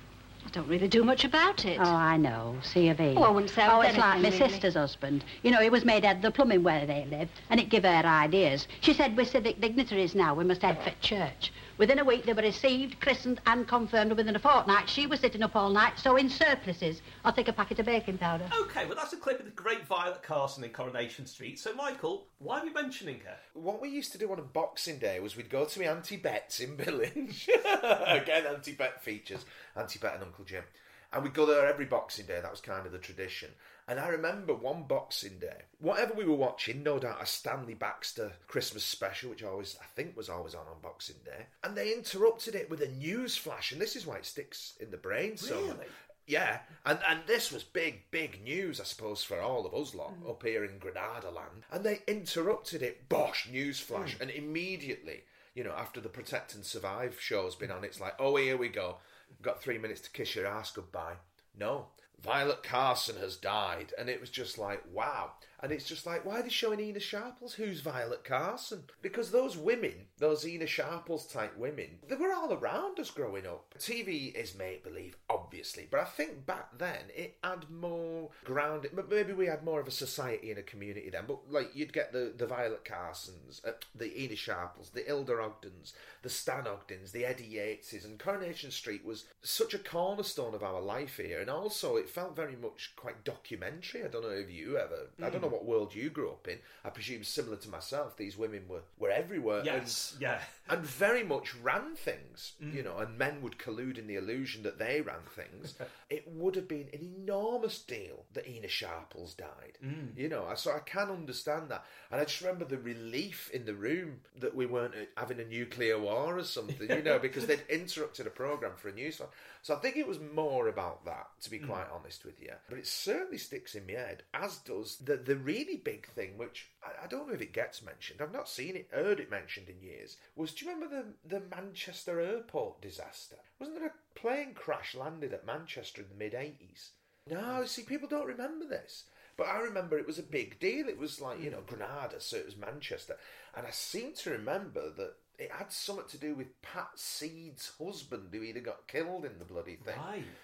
[0.45, 1.79] I don't really do much about it.
[1.81, 2.57] Oh, I know.
[2.63, 3.15] C of E.
[3.17, 4.39] Oh, I wouldn't say Oh, it's like my really.
[4.39, 5.25] sister's husband.
[5.43, 7.83] You know, he was made head of the plumbing where they lived, and it give
[7.83, 8.67] her ideas.
[8.81, 10.35] She said we're civic dignitaries now.
[10.35, 11.53] We must head for church.
[11.79, 14.11] Within a week, they were received, christened, and confirmed.
[14.11, 17.03] and Within a fortnight, she was sitting up all night sewing surplices.
[17.23, 18.49] I'll take a packet of baking powder.
[18.63, 21.59] Okay, well, that's a clip of the great Violet Carson in Coronation Street.
[21.59, 23.37] So, Michael, why are we mentioning her?
[23.53, 26.17] What we used to do on a Boxing Day was we'd go to my Auntie
[26.17, 27.47] Bet's in Billinge.
[28.23, 29.45] Again, Auntie Bet features.
[29.77, 30.65] Auntie Bet and Uncle Jim.
[31.13, 32.41] And we'd go there every Boxing Day.
[32.41, 33.51] That was kind of the tradition.
[33.89, 38.33] And I remember one Boxing Day, whatever we were watching, no doubt a Stanley Baxter
[38.49, 41.47] Christmas special, which always, I think, was always on on Boxing Day.
[41.63, 43.71] And they interrupted it with a news flash.
[43.71, 45.61] And this is why it sticks in the brain so.
[45.61, 45.87] Really?
[46.27, 50.11] Yeah, and and this was big, big news, I suppose, for all of us lot
[50.11, 50.29] hmm.
[50.29, 51.63] up here in Granada land.
[51.71, 53.09] And they interrupted it.
[53.09, 54.23] Bosh, news newsflash, hmm.
[54.23, 55.23] and immediately,
[55.55, 58.69] you know, after the Protect and Survive show's been on, it's like, oh, here we
[58.69, 58.97] go.
[59.43, 61.17] Got three minutes to kiss your ass goodbye.
[61.59, 61.87] No,
[62.23, 65.33] Violet Carson has died, and it was just like, wow.
[65.61, 67.55] And it's just like, why are they showing Ena Sharples?
[67.55, 68.85] Who's Violet Carson?
[69.01, 73.75] Because those women, those Ena Sharples type women, they were all around us growing up.
[73.79, 78.87] TV is make believe, obviously, but I think back then it had more ground.
[79.09, 81.25] Maybe we had more of a society and a community then.
[81.27, 85.95] But like you'd get the the Violet Carsons, uh, the Ena Sharples, the Ilda Ogdens,
[86.23, 90.81] the Stan Ogdens, the Eddie Yateses, and Coronation Street was such a cornerstone of our
[90.81, 94.05] life here, and also it felt very much quite documentary.
[94.05, 95.09] I don't know if you ever.
[95.23, 96.59] I don't know what world you grew up in.
[96.85, 98.17] I presume similar to myself.
[98.17, 99.59] These women were were everywhere.
[99.59, 100.41] and- Yes, yeah.
[100.69, 102.75] and very much ran things, mm.
[102.75, 105.75] you know, and men would collude in the illusion that they ran things,
[106.11, 109.79] it would have been an enormous deal that Ena Sharples died.
[109.85, 110.17] Mm.
[110.17, 111.85] You know, so I can understand that.
[112.11, 115.99] And I just remember the relief in the room that we weren't having a nuclear
[115.99, 119.29] war or something, you know, because they'd interrupted a programme for a news one.
[119.63, 121.67] So I think it was more about that, to be mm.
[121.67, 122.53] quite honest with you.
[122.69, 126.71] But it certainly sticks in my head, as does the, the really big thing, which
[126.83, 128.21] I, I don't know if it gets mentioned.
[128.21, 130.17] I've not seen it, heard it mentioned in years.
[130.35, 133.37] Was do you remember the the Manchester airport disaster?
[133.59, 136.91] Wasn't there a plane crash landed at Manchester in the mid eighties?
[137.29, 139.05] No, oh, see, people don't remember this.
[139.37, 140.89] But I remember it was a big deal.
[140.89, 141.57] It was like, you hmm.
[141.57, 143.17] know, Granada, so it was Manchester.
[143.55, 148.29] And I seem to remember that it had something to do with Pat Seed's husband
[148.33, 149.95] who either got killed in the bloody thing.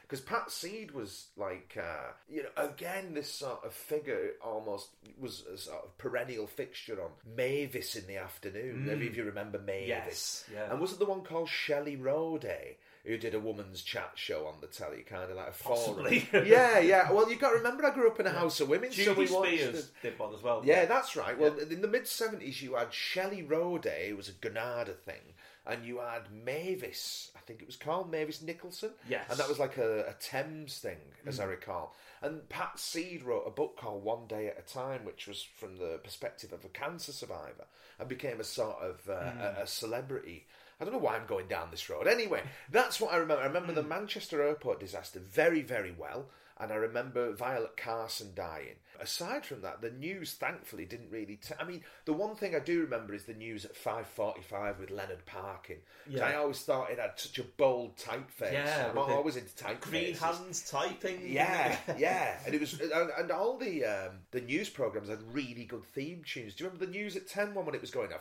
[0.02, 5.44] Because Pat Seed was like, uh, you know, again, this sort of figure almost was
[5.52, 8.81] a sort of perennial fixture on Mavis in the afternoon.
[8.81, 8.87] Mm.
[8.87, 9.88] Maybe if you remember Mavis.
[9.88, 10.70] Yes, yeah.
[10.70, 12.76] And was it the one called Shelley Rohde?
[13.05, 16.05] Who did a woman's chat show on the telly, kind of like a forum?
[16.05, 16.29] Possibly.
[16.49, 17.11] yeah, yeah.
[17.11, 19.25] Well, you've got to remember, I grew up in a house of women, so we
[19.27, 19.49] Judy watched.
[19.59, 20.62] Spears the- did one as well.
[20.65, 21.37] yeah, that's right.
[21.37, 25.35] Well, in the mid seventies, you had Shelley Rohde, it was a Granada thing,
[25.67, 27.33] and you had Mavis.
[27.37, 28.91] I think it was called Mavis Nicholson.
[29.09, 29.25] Yes.
[29.29, 31.97] and that was like a, a Thames thing, as I recall.
[32.23, 35.77] And Pat Seed wrote a book called One Day at a Time, which was from
[35.79, 37.67] the perspective of a cancer survivor,
[37.99, 40.47] and became a sort of uh, a, a celebrity.
[40.83, 42.09] I don't know why I'm going down this road.
[42.09, 43.45] Anyway, that's what I remember.
[43.45, 43.88] I remember the hmm.
[43.88, 46.27] Manchester airport disaster very, very well.
[46.59, 48.77] And I remember Violet Carson dying.
[49.03, 51.37] Aside from that, the news thankfully didn't really.
[51.37, 54.79] T- I mean, the one thing I do remember is the news at five forty-five
[54.79, 55.79] with Leonard Parkin.
[56.09, 56.25] Yeah.
[56.25, 58.53] I always thought it had such a bold typeface.
[58.53, 59.81] Yeah, I'm always into typefaces.
[59.81, 61.21] Green hands typing.
[61.27, 65.65] Yeah, yeah, and it was, and, and all the um, the news programs had really
[65.65, 66.55] good theme tunes.
[66.55, 68.21] Do you remember the news at ten one when it was going off?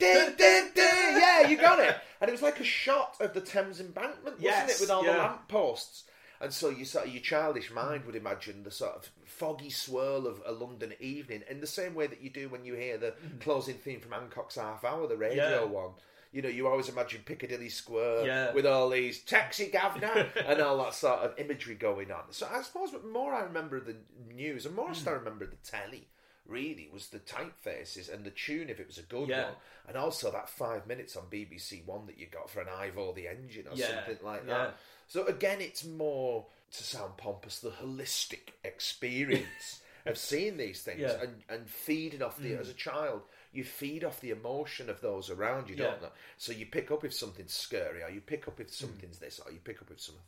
[0.00, 1.96] Yeah, you got it.
[2.20, 5.02] And it was like a shot of the Thames Embankment, wasn't Yes, it, with all
[5.02, 5.18] the yeah.
[5.18, 6.04] lampposts.
[6.40, 10.26] And so you sort of your childish mind would imagine the sort of foggy swirl
[10.26, 13.14] of a London evening in the same way that you do when you hear the
[13.40, 15.60] closing theme from Hancock's Half Hour, the radio.
[15.60, 15.64] Yeah.
[15.64, 15.92] one.
[16.32, 18.52] You know, you always imagine Piccadilly Square Yeah.
[18.54, 22.22] with all these taxi governor and all that sort of imagery going on.
[22.30, 23.96] So I suppose more I remember the
[24.34, 25.08] news, and more Hmm.
[25.08, 26.08] I remember the telly,
[26.46, 29.44] really, was the typefaces and the tune if it was a good Yeah.
[29.44, 29.54] one.
[29.88, 33.28] And also that five minutes on BBC One that you got for an Ivor the
[33.28, 34.54] Engine or Yeah, something like yeah.
[34.66, 34.76] that.
[35.08, 41.22] So again, it's more, to sound pompous, the holistic experience of seeing these things Yeah.
[41.22, 42.60] and, and feeding off the, Mm.
[42.60, 46.08] as a child, you feed off the emotion of those around you, don't Yeah.
[46.08, 46.12] you?
[46.38, 49.52] So you pick up if something's scary, or you pick up if something's this, or
[49.52, 50.22] you pick up if something.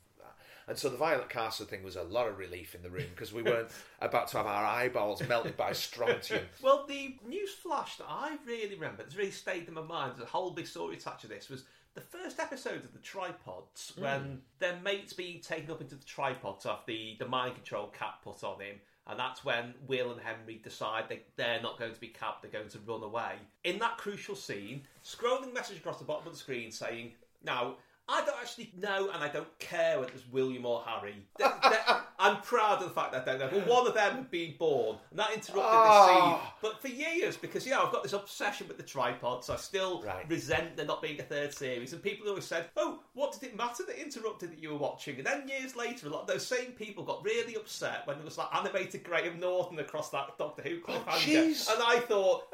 [0.67, 3.33] And so the Violet Castle thing was a lot of relief in the room because
[3.33, 3.69] we weren't
[4.01, 6.43] about to have our eyeballs melted by strontium.
[6.63, 10.25] Well, the news flash that I really remember, that's really stayed in my mind, the
[10.25, 14.39] whole big story attached to this, was the first episode of the tripods when Mm.
[14.59, 18.43] their mate's being taken up into the tripods have the, the mind control cap put
[18.43, 18.77] on him.
[19.07, 22.51] And that's when Will and Henry decide they, they're not going to be capped, they're
[22.51, 23.35] going to run away.
[23.63, 27.13] In that crucial scene, scrolling message across the bottom of the screen saying,
[27.45, 27.75] Now,
[28.09, 31.15] I don't actually know and I don't care whether it's William or Harry.
[31.39, 31.81] Th- th-
[32.19, 33.59] I'm proud of the fact that I don't know.
[33.59, 36.17] But one of them had been born, and that interrupted the scene.
[36.23, 36.53] Oh.
[36.63, 40.05] But for years, because, you know, I've got this obsession with the tripods, I still
[40.29, 41.93] resent there not being a third series.
[41.93, 45.17] And people always said, oh, what did it matter that interrupted that you were watching?
[45.17, 48.25] And then years later, a lot of those same people got really upset when there
[48.25, 51.55] was like animated Graham Norton across that Doctor Who cliffhanger.
[51.55, 51.73] jeez.
[51.73, 52.45] and I thought,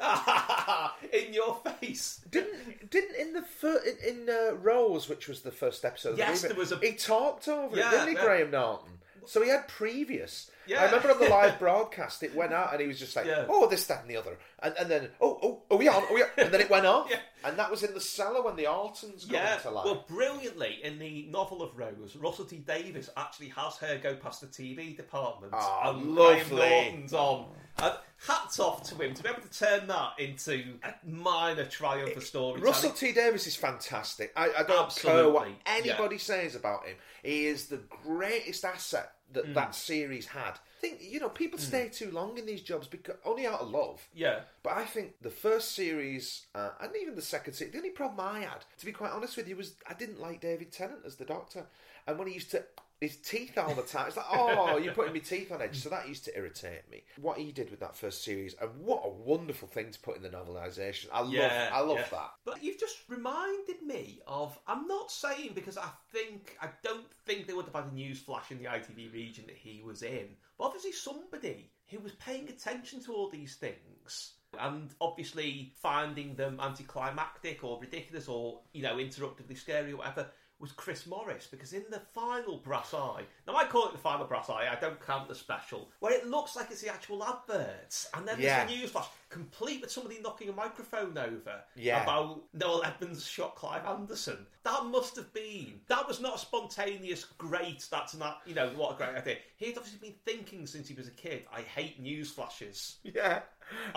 [1.13, 2.21] in your face.
[2.29, 6.09] Didn't didn't in the fir- in, in uh, Rose, which was the first episode.
[6.11, 8.23] of the Yes, there was a- He talked over Yeah, it, didn't he, yeah.
[8.25, 8.97] Graham Norton?
[9.25, 10.49] So he had previous.
[10.65, 10.81] Yeah.
[10.81, 13.45] I remember on the live broadcast, it went out, and he was just like, Yeah.
[13.47, 16.03] "Oh, this, that, and the other," and, and then, "Oh, oh, are we on?
[16.05, 17.11] Are we on?" And then it went off,
[17.43, 19.85] and that was in the cellar when the Autons got Yeah, into life.
[19.85, 24.41] well, brilliantly in the novel of Rose, Russell T Davies actually has her go past
[24.41, 25.53] the TV department.
[25.55, 26.55] Ah, and lovely.
[26.57, 27.45] Graham Norton's on.
[27.79, 27.93] And
[28.27, 32.21] hats off to him to be able to turn that into a minor triumph for
[32.21, 32.63] storytelling.
[32.63, 34.31] Russell T Davies is fantastic.
[34.35, 36.95] I, I don't care what Absolutely, anybody says about him.
[37.23, 39.53] He is the greatest asset that Mm.
[39.53, 40.51] that series had.
[40.51, 43.69] I think you know people stay too long in these jobs because only out of
[43.69, 44.05] love.
[44.13, 44.41] Yeah.
[44.61, 48.19] But I think the first series uh, and even the second series, the only problem
[48.19, 51.15] I had, to be quite honest with you, was I didn't like David Tennant as
[51.15, 51.65] the Doctor,
[52.07, 52.63] and when he used to
[53.01, 55.79] his teeth all the time, it's like, oh, you're putting my teeth on edge.
[55.79, 57.03] So that used to irritate me.
[57.19, 60.21] What he did with that first series, and what a wonderful thing to put in
[60.21, 61.07] the novelisation.
[61.11, 62.05] I love, Yeah, I love yeah.
[62.11, 62.31] that.
[62.45, 64.57] But you've just reminded me of.
[64.67, 68.19] I'm not saying because I think I don't think they would have had a news
[68.19, 70.27] flash in the ITV region that he was in,
[70.59, 76.59] but obviously somebody who was paying attention to all these things and obviously finding them
[76.61, 80.27] anticlimactic or ridiculous or you know interruptively scary or whatever.
[80.61, 84.27] Was Chris Morris because in the final brass eye, now I call it the final
[84.27, 88.07] brass eye, I don't count the special, where it looks like it's the actual adverts,
[88.13, 88.59] and then Yeah.
[88.59, 92.03] there's the news flash, complete with somebody knocking a microphone over Yeah.
[92.03, 94.45] about Noel Edmonds shot Clive Anderson.
[94.63, 95.79] That must have been.
[95.87, 99.37] That was not a spontaneous, great, that's not, you know, what a great idea.
[99.57, 102.97] He'd obviously been thinking since he was a kid, I hate news flashes.
[103.03, 103.41] Yeah.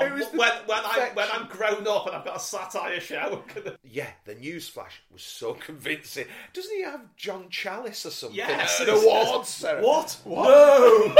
[0.01, 3.43] It was when, when, I when I'm grown up and I've got a satire show,
[3.83, 6.27] Yeah, the news flash was so convincing.
[6.53, 8.37] Doesn't he have John Chalice or something?
[8.39, 9.87] Yes, An awards ceremony.
[9.89, 10.17] What?
[10.23, 10.45] What?
[10.49, 11.09] No!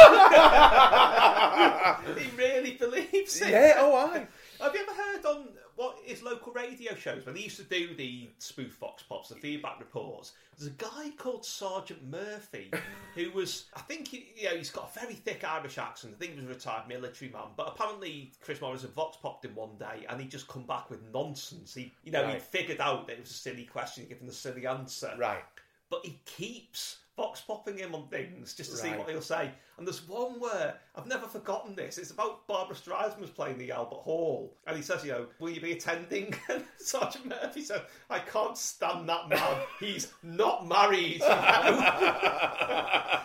[2.17, 3.51] he really believes it.
[3.51, 7.57] Yeah, oh, Have you ever heard on what is local radio shows when they used
[7.57, 10.33] to do the spoof Vox Pops, the feedback reports?
[10.57, 12.71] There's a guy called Sergeant Murphy
[13.15, 16.15] who was, I think, he, you know, he's got a very thick Irish accent.
[16.17, 19.55] I think he was a retired military man, but apparently Chris Morrison Vox popped him
[19.55, 21.75] one day and he just come back with nonsense.
[21.75, 24.67] He, you know, he figured out that it was a silly question, given the silly
[24.67, 25.15] answer.
[25.19, 25.43] Right.
[25.91, 29.51] But he keeps Vox popping him on things just to see what he'll say.
[29.79, 31.97] And there's one where I've never forgotten this.
[31.97, 35.61] It's about Barbra Streisand's playing the Albert Hall, and he says, "You know, will you
[35.61, 39.57] be attending?" And Sergeant Murphy said, "I can't stand that man.
[39.79, 42.51] He's not married." you know."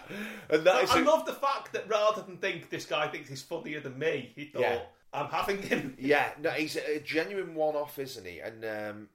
[0.52, 3.30] And that is I a- love the fact that rather than think this guy thinks
[3.30, 4.80] he's funnier than me, he thought, Yeah.
[5.14, 8.40] "I'm having him." Yeah, no, he's a genuine one-off, isn't he?
[8.40, 9.10] And um,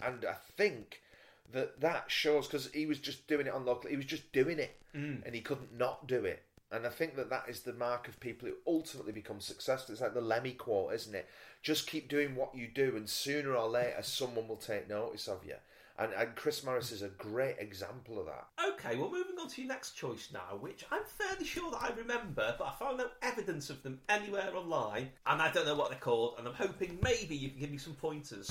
[0.00, 1.02] and I think
[1.52, 3.90] that that shows because he was just doing it on local.
[3.90, 5.24] He was just doing it, Mm.
[5.24, 6.42] and he couldn't not do it.
[6.70, 9.92] And I think that that is the mark of people who ultimately become successful.
[9.92, 11.26] It's like the Lemmy quote, isn't it?
[11.62, 15.44] Just keep doing what you do, and sooner or later, someone will take notice of
[15.46, 15.54] you.
[15.98, 18.46] And, and Chris Morris is a great example of that.
[18.74, 21.90] Okay, well, moving on to your next choice now, which I'm fairly sure that I
[21.96, 25.90] remember, but I found no evidence of them anywhere online, and I don't know what
[25.90, 28.48] they're called, and I'm hoping maybe you can give me some pointers.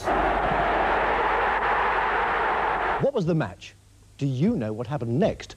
[3.01, 3.75] What was the match?
[4.17, 5.55] Do you know what happened next?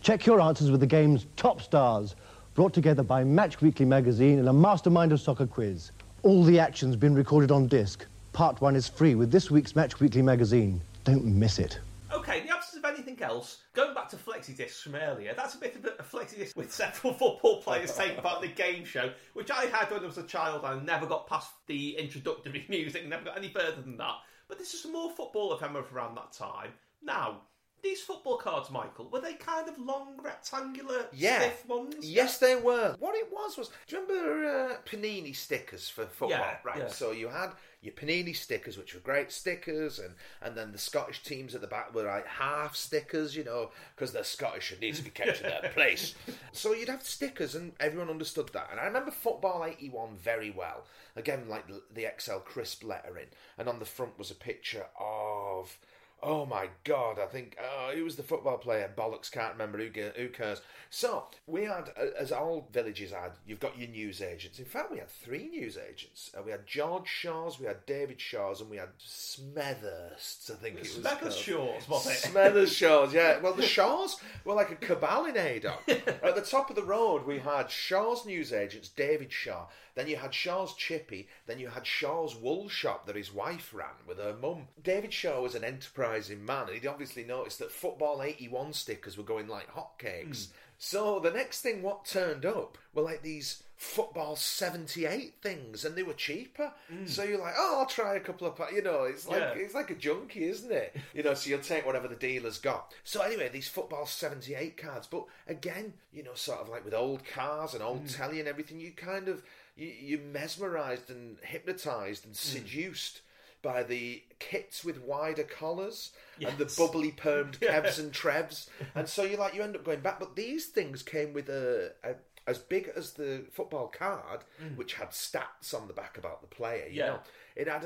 [0.00, 2.16] Check your answers with the game's top stars,
[2.54, 5.90] brought together by Match Weekly magazine and a mastermind of soccer quiz.
[6.22, 8.06] All the action's been recorded on disc.
[8.32, 10.80] Part one is free with this week's Match Weekly magazine.
[11.04, 11.78] Don't miss it.
[12.10, 15.58] Okay, the absence of anything else, going back to flexi discs from earlier, that's a
[15.58, 19.12] bit of a flexi disc with several football players taking part in the game show,
[19.34, 20.64] which I had when I was a child.
[20.64, 24.14] I never got past the introductory music, never got any further than that.
[24.48, 26.72] But this is more football ephemera from around that time.
[27.02, 27.42] Now,
[27.82, 31.40] these football cards, Michael, were they kind of long, rectangular, Yeah.
[31.40, 31.96] stiff ones?
[32.00, 32.96] Yes, they were.
[32.98, 36.30] What it was was, do you remember uh, Panini stickers for football?
[36.30, 36.78] Yeah, right.
[36.78, 36.88] yeah.
[36.88, 41.22] So you had your Panini stickers, which were great stickers, and and then the Scottish
[41.22, 44.96] teams at the back were like half stickers, you know, because they're Scottish and need
[44.96, 46.14] to be kept in their place.
[46.52, 48.68] So you'd have stickers, and everyone understood that.
[48.70, 50.84] And I remember Football '81 very well.
[51.16, 55.76] Again, like the, the XL crisp lettering, and on the front was a picture of.
[56.20, 57.18] Oh my God!
[57.20, 58.90] I think oh, who was the football player?
[58.96, 59.78] Bollocks, can't remember.
[59.78, 60.60] Who, who cares?
[60.90, 64.58] So we had, uh, as all villages had, you've got your news agents.
[64.58, 66.32] In fact, we had three news agents.
[66.36, 70.50] Uh, we had George Shaw's, we had David Shaw's, and we had Smethurst.
[70.50, 70.96] I think it was.
[70.96, 71.42] Smethurst.
[71.42, 72.30] Shaw's, was it?
[72.32, 73.38] Smethurst Shaw's, yeah.
[73.38, 75.78] Well, the Shaws were like a cabal in Adon.
[75.88, 79.66] At the top of the road, we had Shaw's news agents, David Shaw.
[79.98, 81.26] Then you had Shaw's Chippy.
[81.46, 84.68] Then you had Shaw's wool shop that his wife ran with her mum.
[84.80, 89.24] David Shaw was an enterprising man, and he'd obviously noticed that Football 81 stickers were
[89.24, 90.46] going like hotcakes.
[90.46, 90.52] Hmm.
[90.78, 96.02] So the next thing what turned up were like these football 78 things and they
[96.02, 97.06] were cheaper hmm.
[97.06, 99.52] so you're like oh i'll try a couple of pa-" you know it's like Yeah.
[99.54, 102.92] it's like a junkie isn't it you know so you'll take whatever the dealer's got
[103.04, 107.24] so anyway these football 78 cards but again you know sort of like with old
[107.24, 108.06] cars and old hmm.
[108.06, 109.44] telly and everything you kind of
[109.78, 112.38] you're mesmerized and hypnotized and hmm.
[112.38, 113.22] seduced
[113.62, 118.68] by the kits with wider collars and the bubbly permed kevs and trevs.
[118.94, 120.20] And so you like you end up going back.
[120.20, 122.14] But these things came with a, a
[122.48, 124.40] as big as the football card
[124.76, 127.06] which had stats on the back about the player you Yeah.
[127.06, 127.20] know
[127.56, 127.84] it had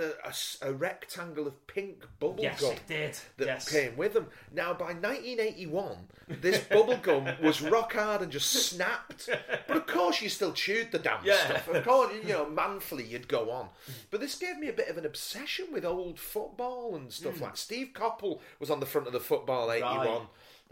[0.60, 3.16] a rectangle of pink bubble Yes, gum it did.
[3.38, 3.70] that Yes.
[3.70, 9.28] came with them now by 1981 this bubble gum was rock hard and just snapped
[9.66, 11.36] but of course you still chewed the damn Yeah.
[11.44, 13.68] stuff of course you know manfully you'd go on
[14.10, 17.56] but this gave me a bit of an obsession with old football and stuff like
[17.56, 20.20] Steve Coppell was on the front of the football 81 Right.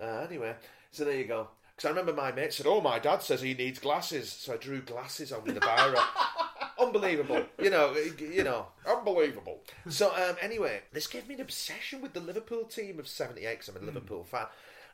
[0.00, 0.54] uh, anyway
[0.90, 1.48] so there you go
[1.80, 4.30] because I remember my mate said oh my dad says he needs glasses.
[4.30, 5.98] So I drew glasses on with the biro
[6.78, 7.42] unbelievable.
[7.58, 9.60] You know you know unbelievable.
[9.88, 13.68] So um, anyway this gave me an obsession with the Liverpool team of 78 because
[13.68, 14.46] I'm a Liverpool fan.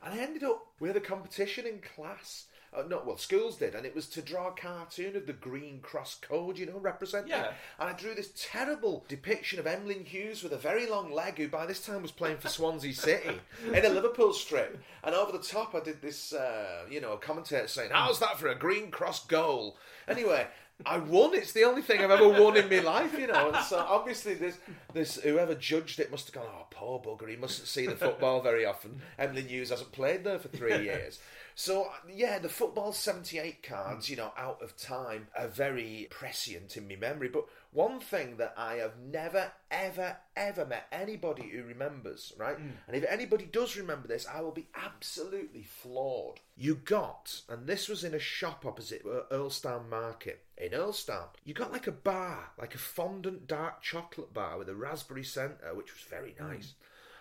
[0.05, 3.87] And I ended up with a competition in class uh, no, well, schools did, and
[3.87, 7.31] it was to draw a cartoon of the Green Cross Code, you know, representing.
[7.31, 7.53] Yeah.
[7.79, 11.49] And I drew this terrible depiction of Emlyn Hughes with a very long leg, who
[11.49, 14.81] by this time was playing for Swansea City in a Liverpool strip.
[15.05, 18.49] And over the top, I did this, uh, you know, commentator saying, "How's that for
[18.49, 19.77] a Green Cross goal?"
[20.09, 20.47] Anyway.
[20.85, 21.33] I won.
[21.33, 23.49] It's the only thing I've ever won in my life, you know.
[23.51, 24.59] And so obviously, this
[24.93, 28.43] this whoever judged it must have gone, "Oh, poor bugger, he mustn't see the football
[28.43, 31.19] very often." Emlyn Hughes hasn't played there for three years.
[31.59, 34.13] So yeah, the football '78 cards, hmm.
[34.13, 37.29] you know, out of time, are very prescient in my memory.
[37.29, 42.59] But one thing that I have never, ever, ever met anybody who remembers, right?
[42.59, 42.69] Hmm.
[42.87, 46.41] And if anybody does remember this, I will be absolutely floored.
[46.59, 51.29] You got, and this was in a shop opposite uh, Earlestown Market in Earlestown.
[51.43, 55.75] You got like a bar, like a fondant dark chocolate bar with a raspberry centre,
[55.75, 56.49] which was very hmm.
[56.49, 56.75] nice.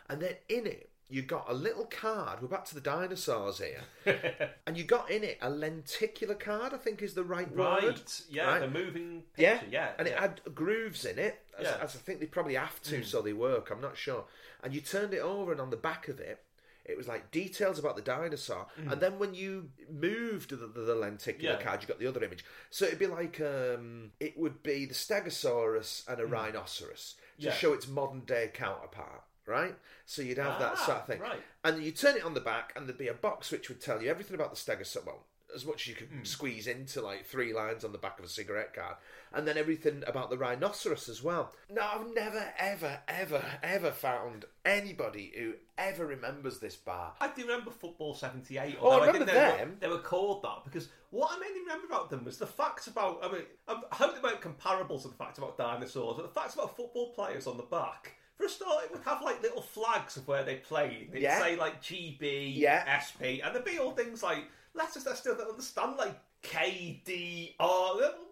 [0.09, 2.41] And then in it, you got a little card.
[2.41, 3.83] We're back to the dinosaurs here.
[4.67, 7.83] and you got in it a lenticular card, I think is the right, word.
[7.83, 8.59] Right, yeah, Right?
[8.61, 11.71] the moving Yeah, picture, yeah, and it had grooves in it, as, Yeah.
[11.73, 11.83] Mm.
[11.83, 13.69] as I think they probably have to, so they work.
[13.69, 14.25] I'm not sure.
[14.63, 16.41] And you turned it over, and on the back of it,
[16.85, 18.67] it was like details about the dinosaur.
[18.79, 18.91] Mm.
[18.93, 21.61] And then when you moved the, the, the lenticular Yeah.
[21.63, 22.45] card, you got the other image.
[22.69, 27.45] So it'd be like um, it would be the Stegosaurus and a rhinoceros to Mm.
[27.45, 27.51] Yeah.
[27.53, 29.23] show its modern day counterpart.
[29.47, 29.75] Right,
[30.05, 31.41] so you'd have that Ah, sort of thing, right.
[31.63, 34.01] and you turn it on the back, and there'd be a box which would tell
[34.01, 35.05] you everything about the Stegosaurus.
[35.05, 35.23] Well,
[35.53, 36.23] as much as you could Hmm.
[36.23, 38.95] squeeze into like three lines on the back of a cigarette card,
[39.31, 41.53] and then everything about the rhinoceros as well.
[41.69, 47.13] No, I've never, ever, ever, ever found anybody who ever remembers this bar.
[47.21, 48.77] I do remember Football 78.
[48.81, 49.77] Oh, I remember didn't know them.
[49.79, 53.23] They were called that because what I mainly remember about them was the facts about.
[53.23, 56.55] I mean, I hope they weren't comparable to the facts about dinosaurs, but the facts
[56.55, 58.15] about football players on the back.
[58.37, 61.09] For a start, it would have like little flags of where they played.
[61.11, 61.39] It'd Yeah.
[61.39, 62.83] say like GB, Yeah.
[62.99, 67.55] SP, and there'd be all things like letters that I still don't understand, like KDR.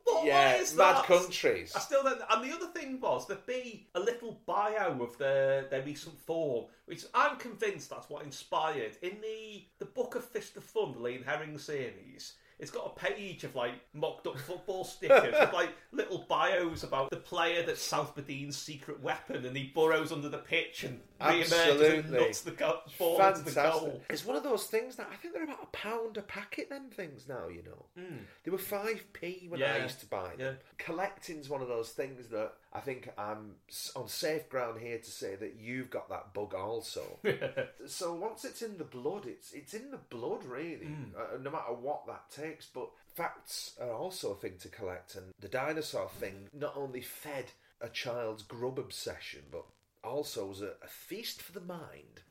[0.04, 1.74] What, Yeah, what is mad countries.
[1.76, 2.22] I still don't.
[2.30, 6.66] And the other thing was there'd be a little bio of their their recent form,
[6.86, 11.00] which I'm convinced that's what inspired in the the book of Fist of Fun, the
[11.00, 12.34] Lee and Herring series.
[12.64, 17.10] It's got a page of like mocked up football stickers with like little bios about
[17.12, 21.44] the player that's South Badeen's secret weapon, and he burrows under the pitch and reemerges
[21.44, 22.20] and Absolutely.
[22.20, 24.02] nuts the go- ball into the goal.
[24.10, 26.90] It's one of those things that I think they're about a pound a packet, them
[26.90, 28.04] things now, you know.
[28.44, 29.84] They were 5p when I Hmm.
[29.84, 30.58] Used to buy them.
[30.78, 33.56] Collecting's one of those things that I think I'm
[33.96, 37.20] on safe ground here to say that you've got that bug also.
[37.86, 41.12] so once it's in the blood, it's it's in the blood, really, Hmm.
[41.18, 42.66] uh, no matter what that takes.
[42.66, 47.52] But facts are also a thing to collect, and the dinosaur thing not only fed
[47.80, 49.66] a child's grub obsession, but
[50.04, 52.22] also was a, a feast for the mind.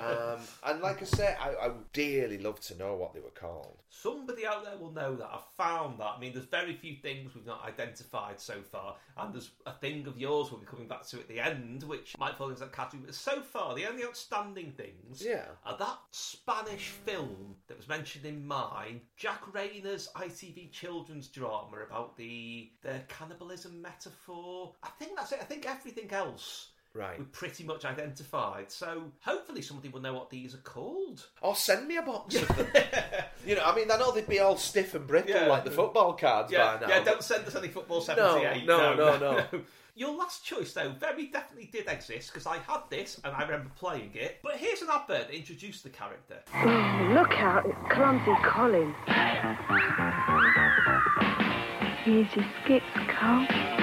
[0.00, 3.30] um, and like I say, I, I would dearly love to know what they were
[3.30, 3.78] called.
[3.88, 5.28] Somebody out there will know that.
[5.32, 6.14] I've found that.
[6.16, 10.06] I mean, there's very few things we've not identified so far, and there's a thing
[10.06, 12.72] of yours we'll be coming back to at the end, which might fall into that
[12.72, 13.04] category.
[13.06, 15.44] But so far, the only outstanding things Yeah.
[15.64, 22.16] are that Spanish film that was mentioned in mine, Jack Rayner's ITV children's drama about
[22.16, 24.74] the the cannibalism metaphor.
[24.82, 25.38] I think that's it.
[25.40, 26.68] I think everything else.
[26.96, 27.18] Right.
[27.18, 28.70] We've pretty much identified.
[28.72, 31.26] So hopefully somebody will know what these are called.
[31.42, 32.66] Or send me a box of them.
[33.46, 35.46] you know, I mean, I know they'd be all stiff and brittle Yeah.
[35.46, 36.88] like the football cards Yeah, by now.
[36.88, 36.98] yeah.
[37.00, 38.64] but- Don't send us any football seventy-eight.
[38.66, 39.44] no, no, no.
[39.98, 43.70] Your last choice, though, very definitely did exist because I had this and I remember
[43.76, 44.40] playing it.
[44.42, 46.36] But here's an advert that introduced the character.
[47.14, 48.94] Look out, it's clumsy Colin.
[52.04, 52.84] Here's your skips,
[53.18, 53.75] Carl.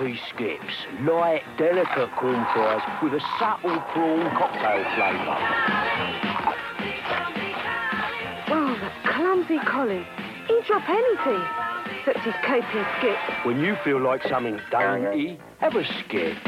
[0.00, 5.36] KP Skips, light, delicate corn fries with a subtle prawn cocktail flavour.
[8.48, 10.06] Well, the clumsy Colin.
[10.48, 11.42] He'd drop anything.
[12.06, 13.44] That's his KP skips.
[13.44, 16.38] When you feel like something dainty, have a skip.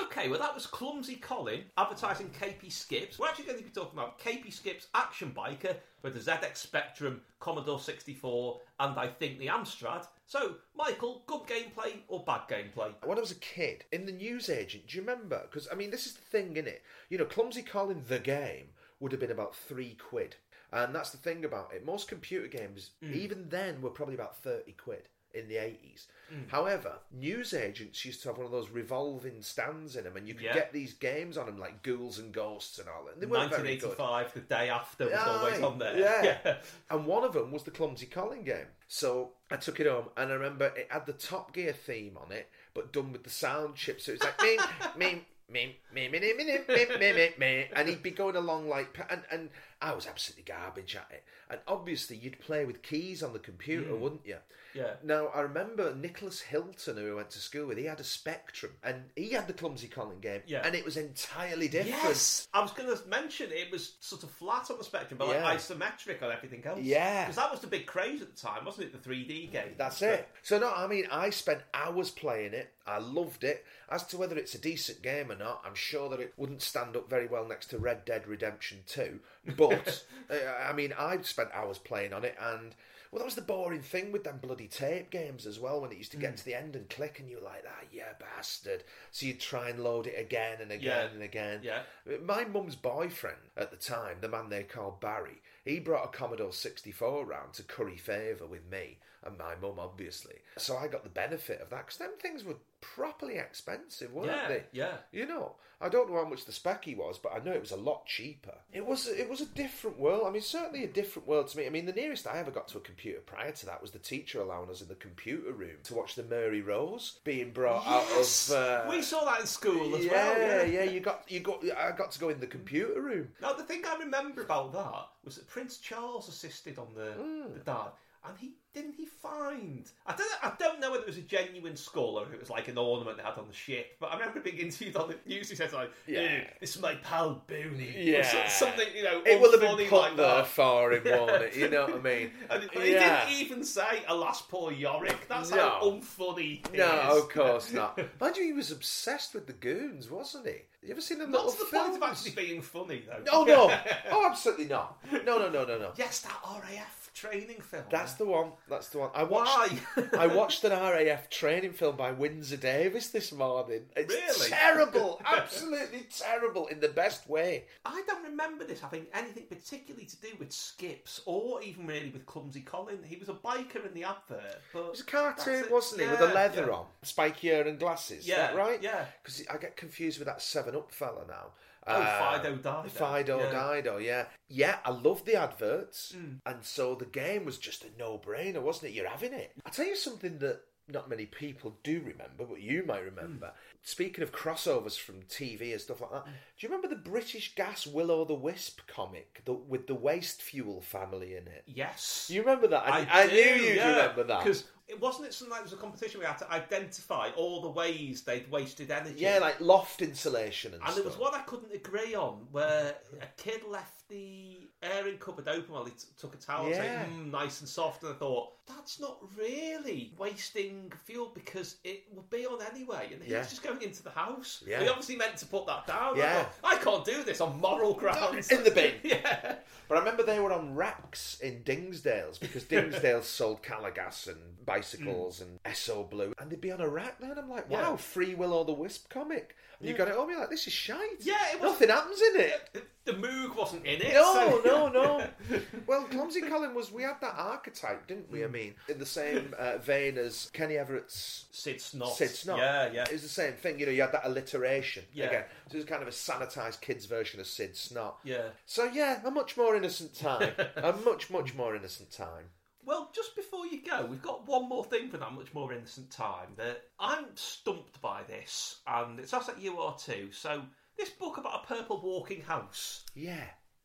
[0.00, 3.18] Okay, well, that was Clumsy Colin advertising KP Skips.
[3.18, 7.20] We're actually going to be talking about KP Skips Action Biker with the ZX Spectrum,
[7.38, 10.06] Commodore 64, and I think the Amstrad.
[10.28, 12.92] So, Michael, good gameplay or bad gameplay?
[13.02, 15.40] When I was a kid, in the newsagent, do you remember?
[15.50, 16.80] Because, I mean, this is the thing, innit?
[17.08, 18.66] You know, Clumsy Colin, the game,
[19.00, 20.36] would have been about three quid.
[20.70, 21.82] And that's the thing about it.
[21.86, 23.14] Most computer games, Mm.
[23.14, 26.06] even then, were probably about 30 quid in the 80s.
[26.32, 26.48] Mm.
[26.50, 30.44] However, newsagents used to have one of those revolving stands in them, and you could
[30.44, 30.54] Yeah.
[30.54, 33.14] get these games on them, like Ghouls and Ghosts and all that.
[33.14, 35.98] And they weren't 1985, the day after, was Aye, always on there.
[35.98, 36.58] Yeah.
[36.90, 38.66] and one of them was the Clumsy Colin game.
[38.88, 42.32] So I took it home, and I remember it had the Top Gear theme on
[42.32, 44.00] it, but done with the sound chip.
[44.00, 44.58] So it was like me,
[44.96, 45.26] me.
[45.50, 48.68] Me, me, me, me, me, me, me, me, me, me, and he'd be going along
[48.68, 49.48] like, and and
[49.80, 51.24] I was absolutely garbage at it.
[51.48, 53.98] And obviously, you'd play with keys on the computer, Mm.
[53.98, 54.36] wouldn't you?
[54.74, 54.94] Yeah.
[55.02, 58.72] Now, I remember Nicholas Hilton, who I went to school with, he had a Spectrum,
[58.82, 60.62] and he had the Clumsy Colin game, Yeah.
[60.64, 61.90] and it was entirely different.
[62.02, 65.28] Yes, I was going to mention it was sort of flat on the spectrum, but
[65.28, 65.42] Yeah.
[65.44, 66.80] like isometric on everything else.
[66.80, 67.24] Yeah.
[67.24, 68.92] because that was the big craze at the time, wasn't it?
[68.92, 69.74] The 3D game.
[69.76, 70.28] That's it.
[70.42, 72.72] So no, I mean, I spent hours playing it.
[72.86, 73.64] I loved it.
[73.90, 76.96] As to whether it's a decent game or not, I'm sure that it wouldn't stand
[76.96, 79.20] up very well next to Red Dead Redemption 2.
[79.56, 82.74] But uh, I mean, I spent hours playing on it, and
[83.10, 85.80] well, that was the boring thing with them bloody tape games as well.
[85.80, 86.36] When it used to get Mm.
[86.38, 89.70] to the end and click, and you were like, "Ah, yeah, bastard." So you'd try
[89.70, 91.12] and load it again and again Yeah.
[91.14, 91.60] and again.
[91.62, 91.82] Yeah.
[92.20, 96.52] My mum's boyfriend at the time, the man they called Barry, he brought a Commodore
[96.52, 98.98] 64 round to curry favour with me
[99.28, 100.34] and my mum, obviously.
[100.56, 104.48] So I got the benefit of that because them things were properly expensive, weren't Yeah,
[104.48, 104.62] they?
[104.72, 104.96] yeah.
[105.12, 107.70] You know, I don't know how much the specky was, but I know it was
[107.72, 108.54] a lot cheaper.
[108.72, 110.24] It was it was a different world.
[110.26, 111.66] I mean, certainly a different world to me.
[111.66, 113.98] I mean, the nearest I ever got to a computer prior to that was the
[113.98, 118.50] teacher allowing us in the computer room to watch the Mary Rose being brought Yes!
[118.50, 118.86] out of.
[118.86, 120.38] Uh, we saw that in school as yeah, well.
[120.38, 121.62] yeah, Yeah, You got you got.
[121.76, 123.28] I got to go in the computer room.
[123.40, 127.52] Now the thing I remember about that was that Prince Charles assisted on the Hmm.
[127.54, 127.90] the dad,
[128.26, 131.76] and he didn't he find I don't I don't know whether it was a genuine
[131.76, 134.18] skull or if it was like an ornament they had on the ship, but I
[134.18, 135.48] remember being interviewed on the news.
[135.50, 136.20] He said like, Yeah.
[136.20, 138.22] "Eh, this is my pal Booney." Or Yeah.
[138.48, 139.22] so- something you know.
[139.24, 140.46] It will have been put like there that.
[140.46, 141.56] for him, won't it?
[141.56, 142.32] You know what I mean?
[142.50, 143.24] And he Yeah.
[143.26, 145.56] didn't even say, "Alas, poor Yorick." That's No.
[145.70, 146.62] how unfunny.
[146.74, 147.22] No, is.
[147.22, 147.98] of course not.
[148.20, 150.62] Mind you, he was obsessed with the goons, wasn't he?
[150.82, 152.26] You ever seen them Not to the point of films?
[152.26, 153.24] actually being funny, though.
[153.32, 153.68] Oh no!
[154.10, 154.98] Oh, absolutely not.
[155.12, 155.92] No, no, no, no, no.
[155.96, 157.84] Yes, that RAF training film.
[157.90, 158.16] That's eh?
[158.18, 158.52] the one.
[158.68, 159.10] That's the one.
[159.14, 159.72] I watched.
[159.94, 160.08] Why?
[160.18, 163.82] I watched an RAF training film by Windsor Davies this morning.
[163.96, 164.50] It's Really?
[164.50, 167.64] terrible, absolutely terrible in the best way.
[167.84, 172.26] I don't remember this having anything particularly to do with Skips or even really with
[172.26, 172.98] Clumsy Colin.
[173.04, 176.20] He was a biker in the advert, but It was a cartoon, wasn't he, with
[176.20, 176.74] a leather yeah.
[176.74, 178.20] on, spiky hair and glasses?
[178.20, 178.82] Is Yeah, that right?
[178.82, 179.06] yeah.
[179.22, 181.48] Because I get confused with that Seven Up fella now.
[181.88, 182.82] Uh, Oh, Fido Dido.
[182.88, 183.74] Fido Yeah.
[183.74, 184.24] Dido, yeah.
[184.48, 186.14] Yeah, I love the adverts.
[186.16, 186.40] Mm.
[186.46, 188.94] And so the game was just a no brainer, wasn't it?
[188.94, 189.52] You're having it.
[189.64, 190.60] I'll tell you something that
[190.90, 193.52] not many people do remember, but you might remember.
[193.82, 196.30] Speaking of crossovers from TV and stuff like that, do
[196.60, 200.80] you remember the British Gas Will O' the Wisp comic the, with the waste fuel
[200.80, 201.64] family in it?
[201.66, 202.28] Yes.
[202.32, 202.86] You remember that?
[202.86, 203.90] I, I, I knew you'd yeah.
[203.90, 204.42] remember that.
[204.42, 207.60] Because it wasn't it something like there was a competition we had to identify all
[207.60, 209.16] the ways they'd wasted energy.
[209.20, 210.96] Yeah, like loft insulation and, And stuff.
[211.04, 215.74] there was one I couldn't agree on where a kid left the airing cupboard open
[215.74, 216.82] while he t- took a towel and Yeah.
[217.04, 218.02] said, mm, nice and soft.
[218.04, 223.10] And I thought, that's not really wasting fuel because it would be on anyway.
[223.12, 223.42] And he's Yeah.
[223.42, 224.62] just going into the house.
[224.66, 224.80] Yeah.
[224.80, 226.14] He obviously meant to put that down.
[226.14, 226.44] I, Yeah.
[226.44, 228.48] thought, I can't do this on moral grounds.
[228.52, 228.94] in the bin.
[229.02, 229.56] yeah.
[229.88, 234.38] But I remember they were on racks in Dingsdale's because Dingsdale's sold Calor Gas and
[234.78, 237.96] bicycles and Esso Blue, and they'd be on a rack and I'm like, wow, Yeah.
[237.96, 239.54] Free Will O' the Wisp comic.
[239.80, 239.98] And you Yeah.
[239.98, 241.20] got it home, you're like, this is shite.
[241.20, 242.84] Yeah, it was- Nothing happens in it.
[243.04, 244.12] The Moog wasn't in it.
[244.12, 245.28] No, so- no, no.
[245.86, 248.44] Well, Clumsy Colin was, we had that archetype, didn't we?
[248.44, 252.12] I mean, in the same uh, vein as Kenny Everett's Sid Snot.
[252.16, 252.58] Sid Snot.
[252.58, 253.02] Yeah, yeah.
[253.04, 255.04] It was the same thing, you know, you had that alliteration.
[255.12, 255.26] Yeah.
[255.26, 255.44] Again.
[255.68, 258.18] So it was kind of a sanitised kids version of Sid Snot.
[258.24, 258.48] Yeah.
[258.66, 260.52] So yeah, a much more innocent time.
[260.76, 262.50] a much, much more innocent time.
[262.88, 266.10] Well, just before you go, we've got one more thing for that much more innocent
[266.10, 266.48] time.
[266.56, 270.30] That I'm stumped by this, and it sounds like you are too.
[270.32, 270.62] So,
[270.96, 273.04] this book about a purple walking house.
[273.14, 273.44] Yeah,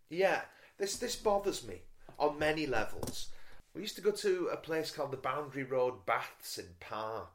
[0.10, 0.44] yeah.
[0.78, 1.82] This this bothers me
[2.18, 3.28] on many levels.
[3.76, 7.28] We used to go to a place called the Boundary Road Baths in Parr,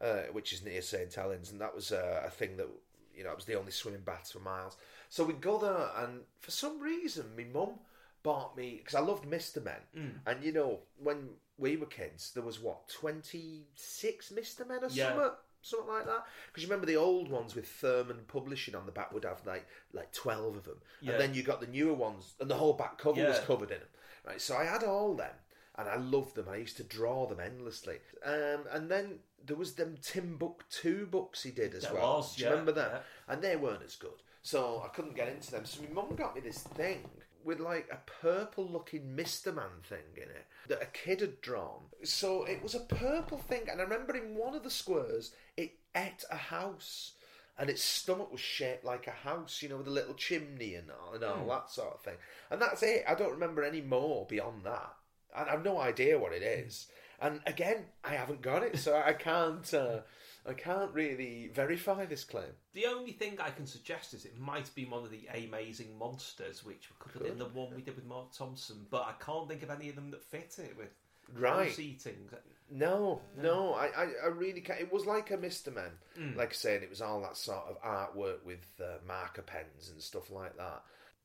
[0.00, 2.66] uh, which is near St Helens, and that was a, a thing that
[3.14, 4.76] you know it was the only swimming baths for miles.
[5.08, 7.78] So we'd go there, and for some reason, my mum
[8.22, 10.18] bought me because I loved Mister Men, Mm.
[10.26, 14.88] and you know when we were kids, there was what twenty six Mister Men or
[14.90, 15.08] Yeah.
[15.10, 15.30] something
[15.64, 16.26] something like that.
[16.48, 19.66] Because you remember the old ones with Thurman Publishing on the back would have like
[19.92, 21.12] like twelve of them, Yeah.
[21.12, 23.78] and then you got the newer ones, and the whole back cover was covered in
[23.80, 23.88] them.
[24.24, 25.34] Right, so I had all them,
[25.76, 26.48] and I loved them.
[26.48, 27.98] I used to draw them endlessly.
[28.24, 32.18] Um, and then there was them Timbuctoo books he did as There well.
[32.18, 33.04] was, Do you yeah, remember that?
[33.28, 35.64] And they weren't as good, so I couldn't get into them.
[35.64, 37.08] So my mum got me this thing
[37.44, 39.54] with like a purple looking Mr.
[39.54, 41.80] Man thing in it that a kid had drawn.
[42.04, 45.72] So it was a purple thing, and I remember in one of the squares it
[45.94, 47.12] ate a house.
[47.58, 50.90] And its stomach was shaped like a house, you know, with a little chimney and
[50.90, 51.48] all, and all Hmm.
[51.50, 52.16] that sort of thing.
[52.50, 53.04] And that's it.
[53.06, 54.94] I don't remember any more beyond that.
[55.36, 56.86] I have no idea what it is.
[57.20, 59.72] And again, I haven't got it, so I can't.
[59.72, 60.00] Uh,
[60.44, 62.50] I can't really verify this claim.
[62.74, 66.64] The only thing I can suggest is it might be one of the Amazing Monsters,
[66.64, 69.62] which could have been the one we did with Mark Thompson, but I can't think
[69.62, 70.90] of any of them that fit it with
[71.34, 71.66] Right.
[71.66, 72.28] close eating.
[72.70, 74.80] No, no, I, I, I really can't.
[74.80, 75.72] It was like a Mr.
[75.72, 75.90] Men.
[76.18, 76.36] Mm.
[76.36, 80.00] Like I said, it was all that sort of artwork with uh, marker pens and
[80.00, 80.82] stuff like that.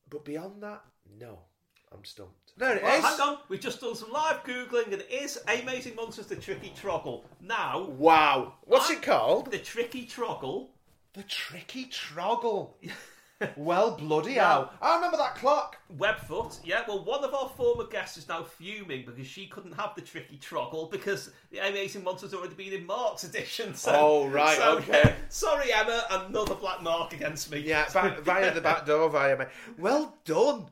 [0.10, 0.84] But beyond that,
[1.20, 1.40] no.
[1.94, 2.54] I'm stumped.
[2.58, 2.84] There it is.
[2.84, 6.36] Well, hang on, we've just done some live googling, and it is Amazing Monsters: The
[6.36, 7.24] Tricky Troggle.
[7.42, 8.54] Now, Wow.
[8.64, 9.52] What's it called?
[9.52, 10.68] The Tricky Troggle.
[11.14, 12.72] The Tricky Troggle.
[13.56, 14.72] well, bloody hell.
[14.82, 15.78] I remember that clock.
[15.98, 16.82] Webfoot, yeah.
[16.88, 20.38] Well, one of our former guests is now fuming because she couldn't have the tricky
[20.38, 23.74] troggle because the Amazing Monsters already been in Mark's edition.
[23.76, 25.02] So, Oh, right, so, okay.
[25.06, 27.60] yeah, sorry, Emma, another black mark against me.
[27.60, 29.46] Yeah, back, via the back door, via me.
[29.78, 30.66] Well done.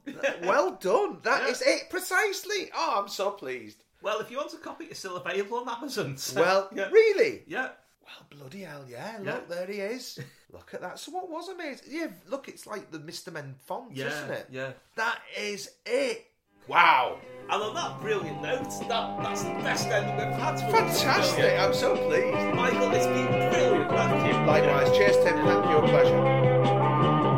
[0.43, 1.19] Well done.
[1.23, 2.69] That is it precisely.
[2.75, 3.83] Oh, I'm so pleased.
[4.01, 6.17] Well, if you want a copy, it's still available on Amazon.
[6.17, 6.89] so- Well, yeah.
[6.89, 7.43] really?
[7.47, 7.69] Yeah.
[8.03, 9.17] Well, bloody hell, yeah.
[9.23, 9.33] Yeah.
[9.33, 10.19] Look, there he is.
[10.51, 10.99] look at that.
[10.99, 11.87] So what was amazing?
[11.89, 13.31] Yeah, look, it's like the Mr.
[13.31, 14.47] Men font, Yeah, isn't it?
[14.51, 14.71] yeah.
[14.95, 16.25] That is it.
[16.67, 17.19] Wow.
[17.49, 20.59] And on that brilliant note, that, that's the best ending we've had.
[20.59, 21.35] Fantastic.
[21.37, 21.59] Brilliant.
[21.61, 22.55] I'm so pleased.
[22.55, 23.89] Michael, it's been brilliant.
[23.91, 24.39] Thank you.
[24.47, 24.97] Likewise.
[24.97, 25.35] Cheers, Tim.
[25.45, 25.77] Thank you.
[25.77, 27.35] A pleasure.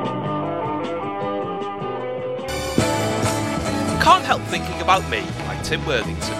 [4.01, 6.33] Can't help thinking about me by Tim Worthington.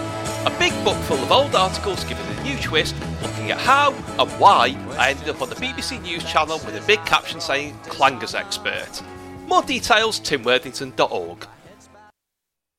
[0.46, 4.30] A big book full of old articles given a new twist, looking at how and
[4.40, 8.38] why I ended up on the BBC News channel with a big caption saying Clangers
[8.38, 9.02] expert.
[9.48, 11.48] More details timworthington.org.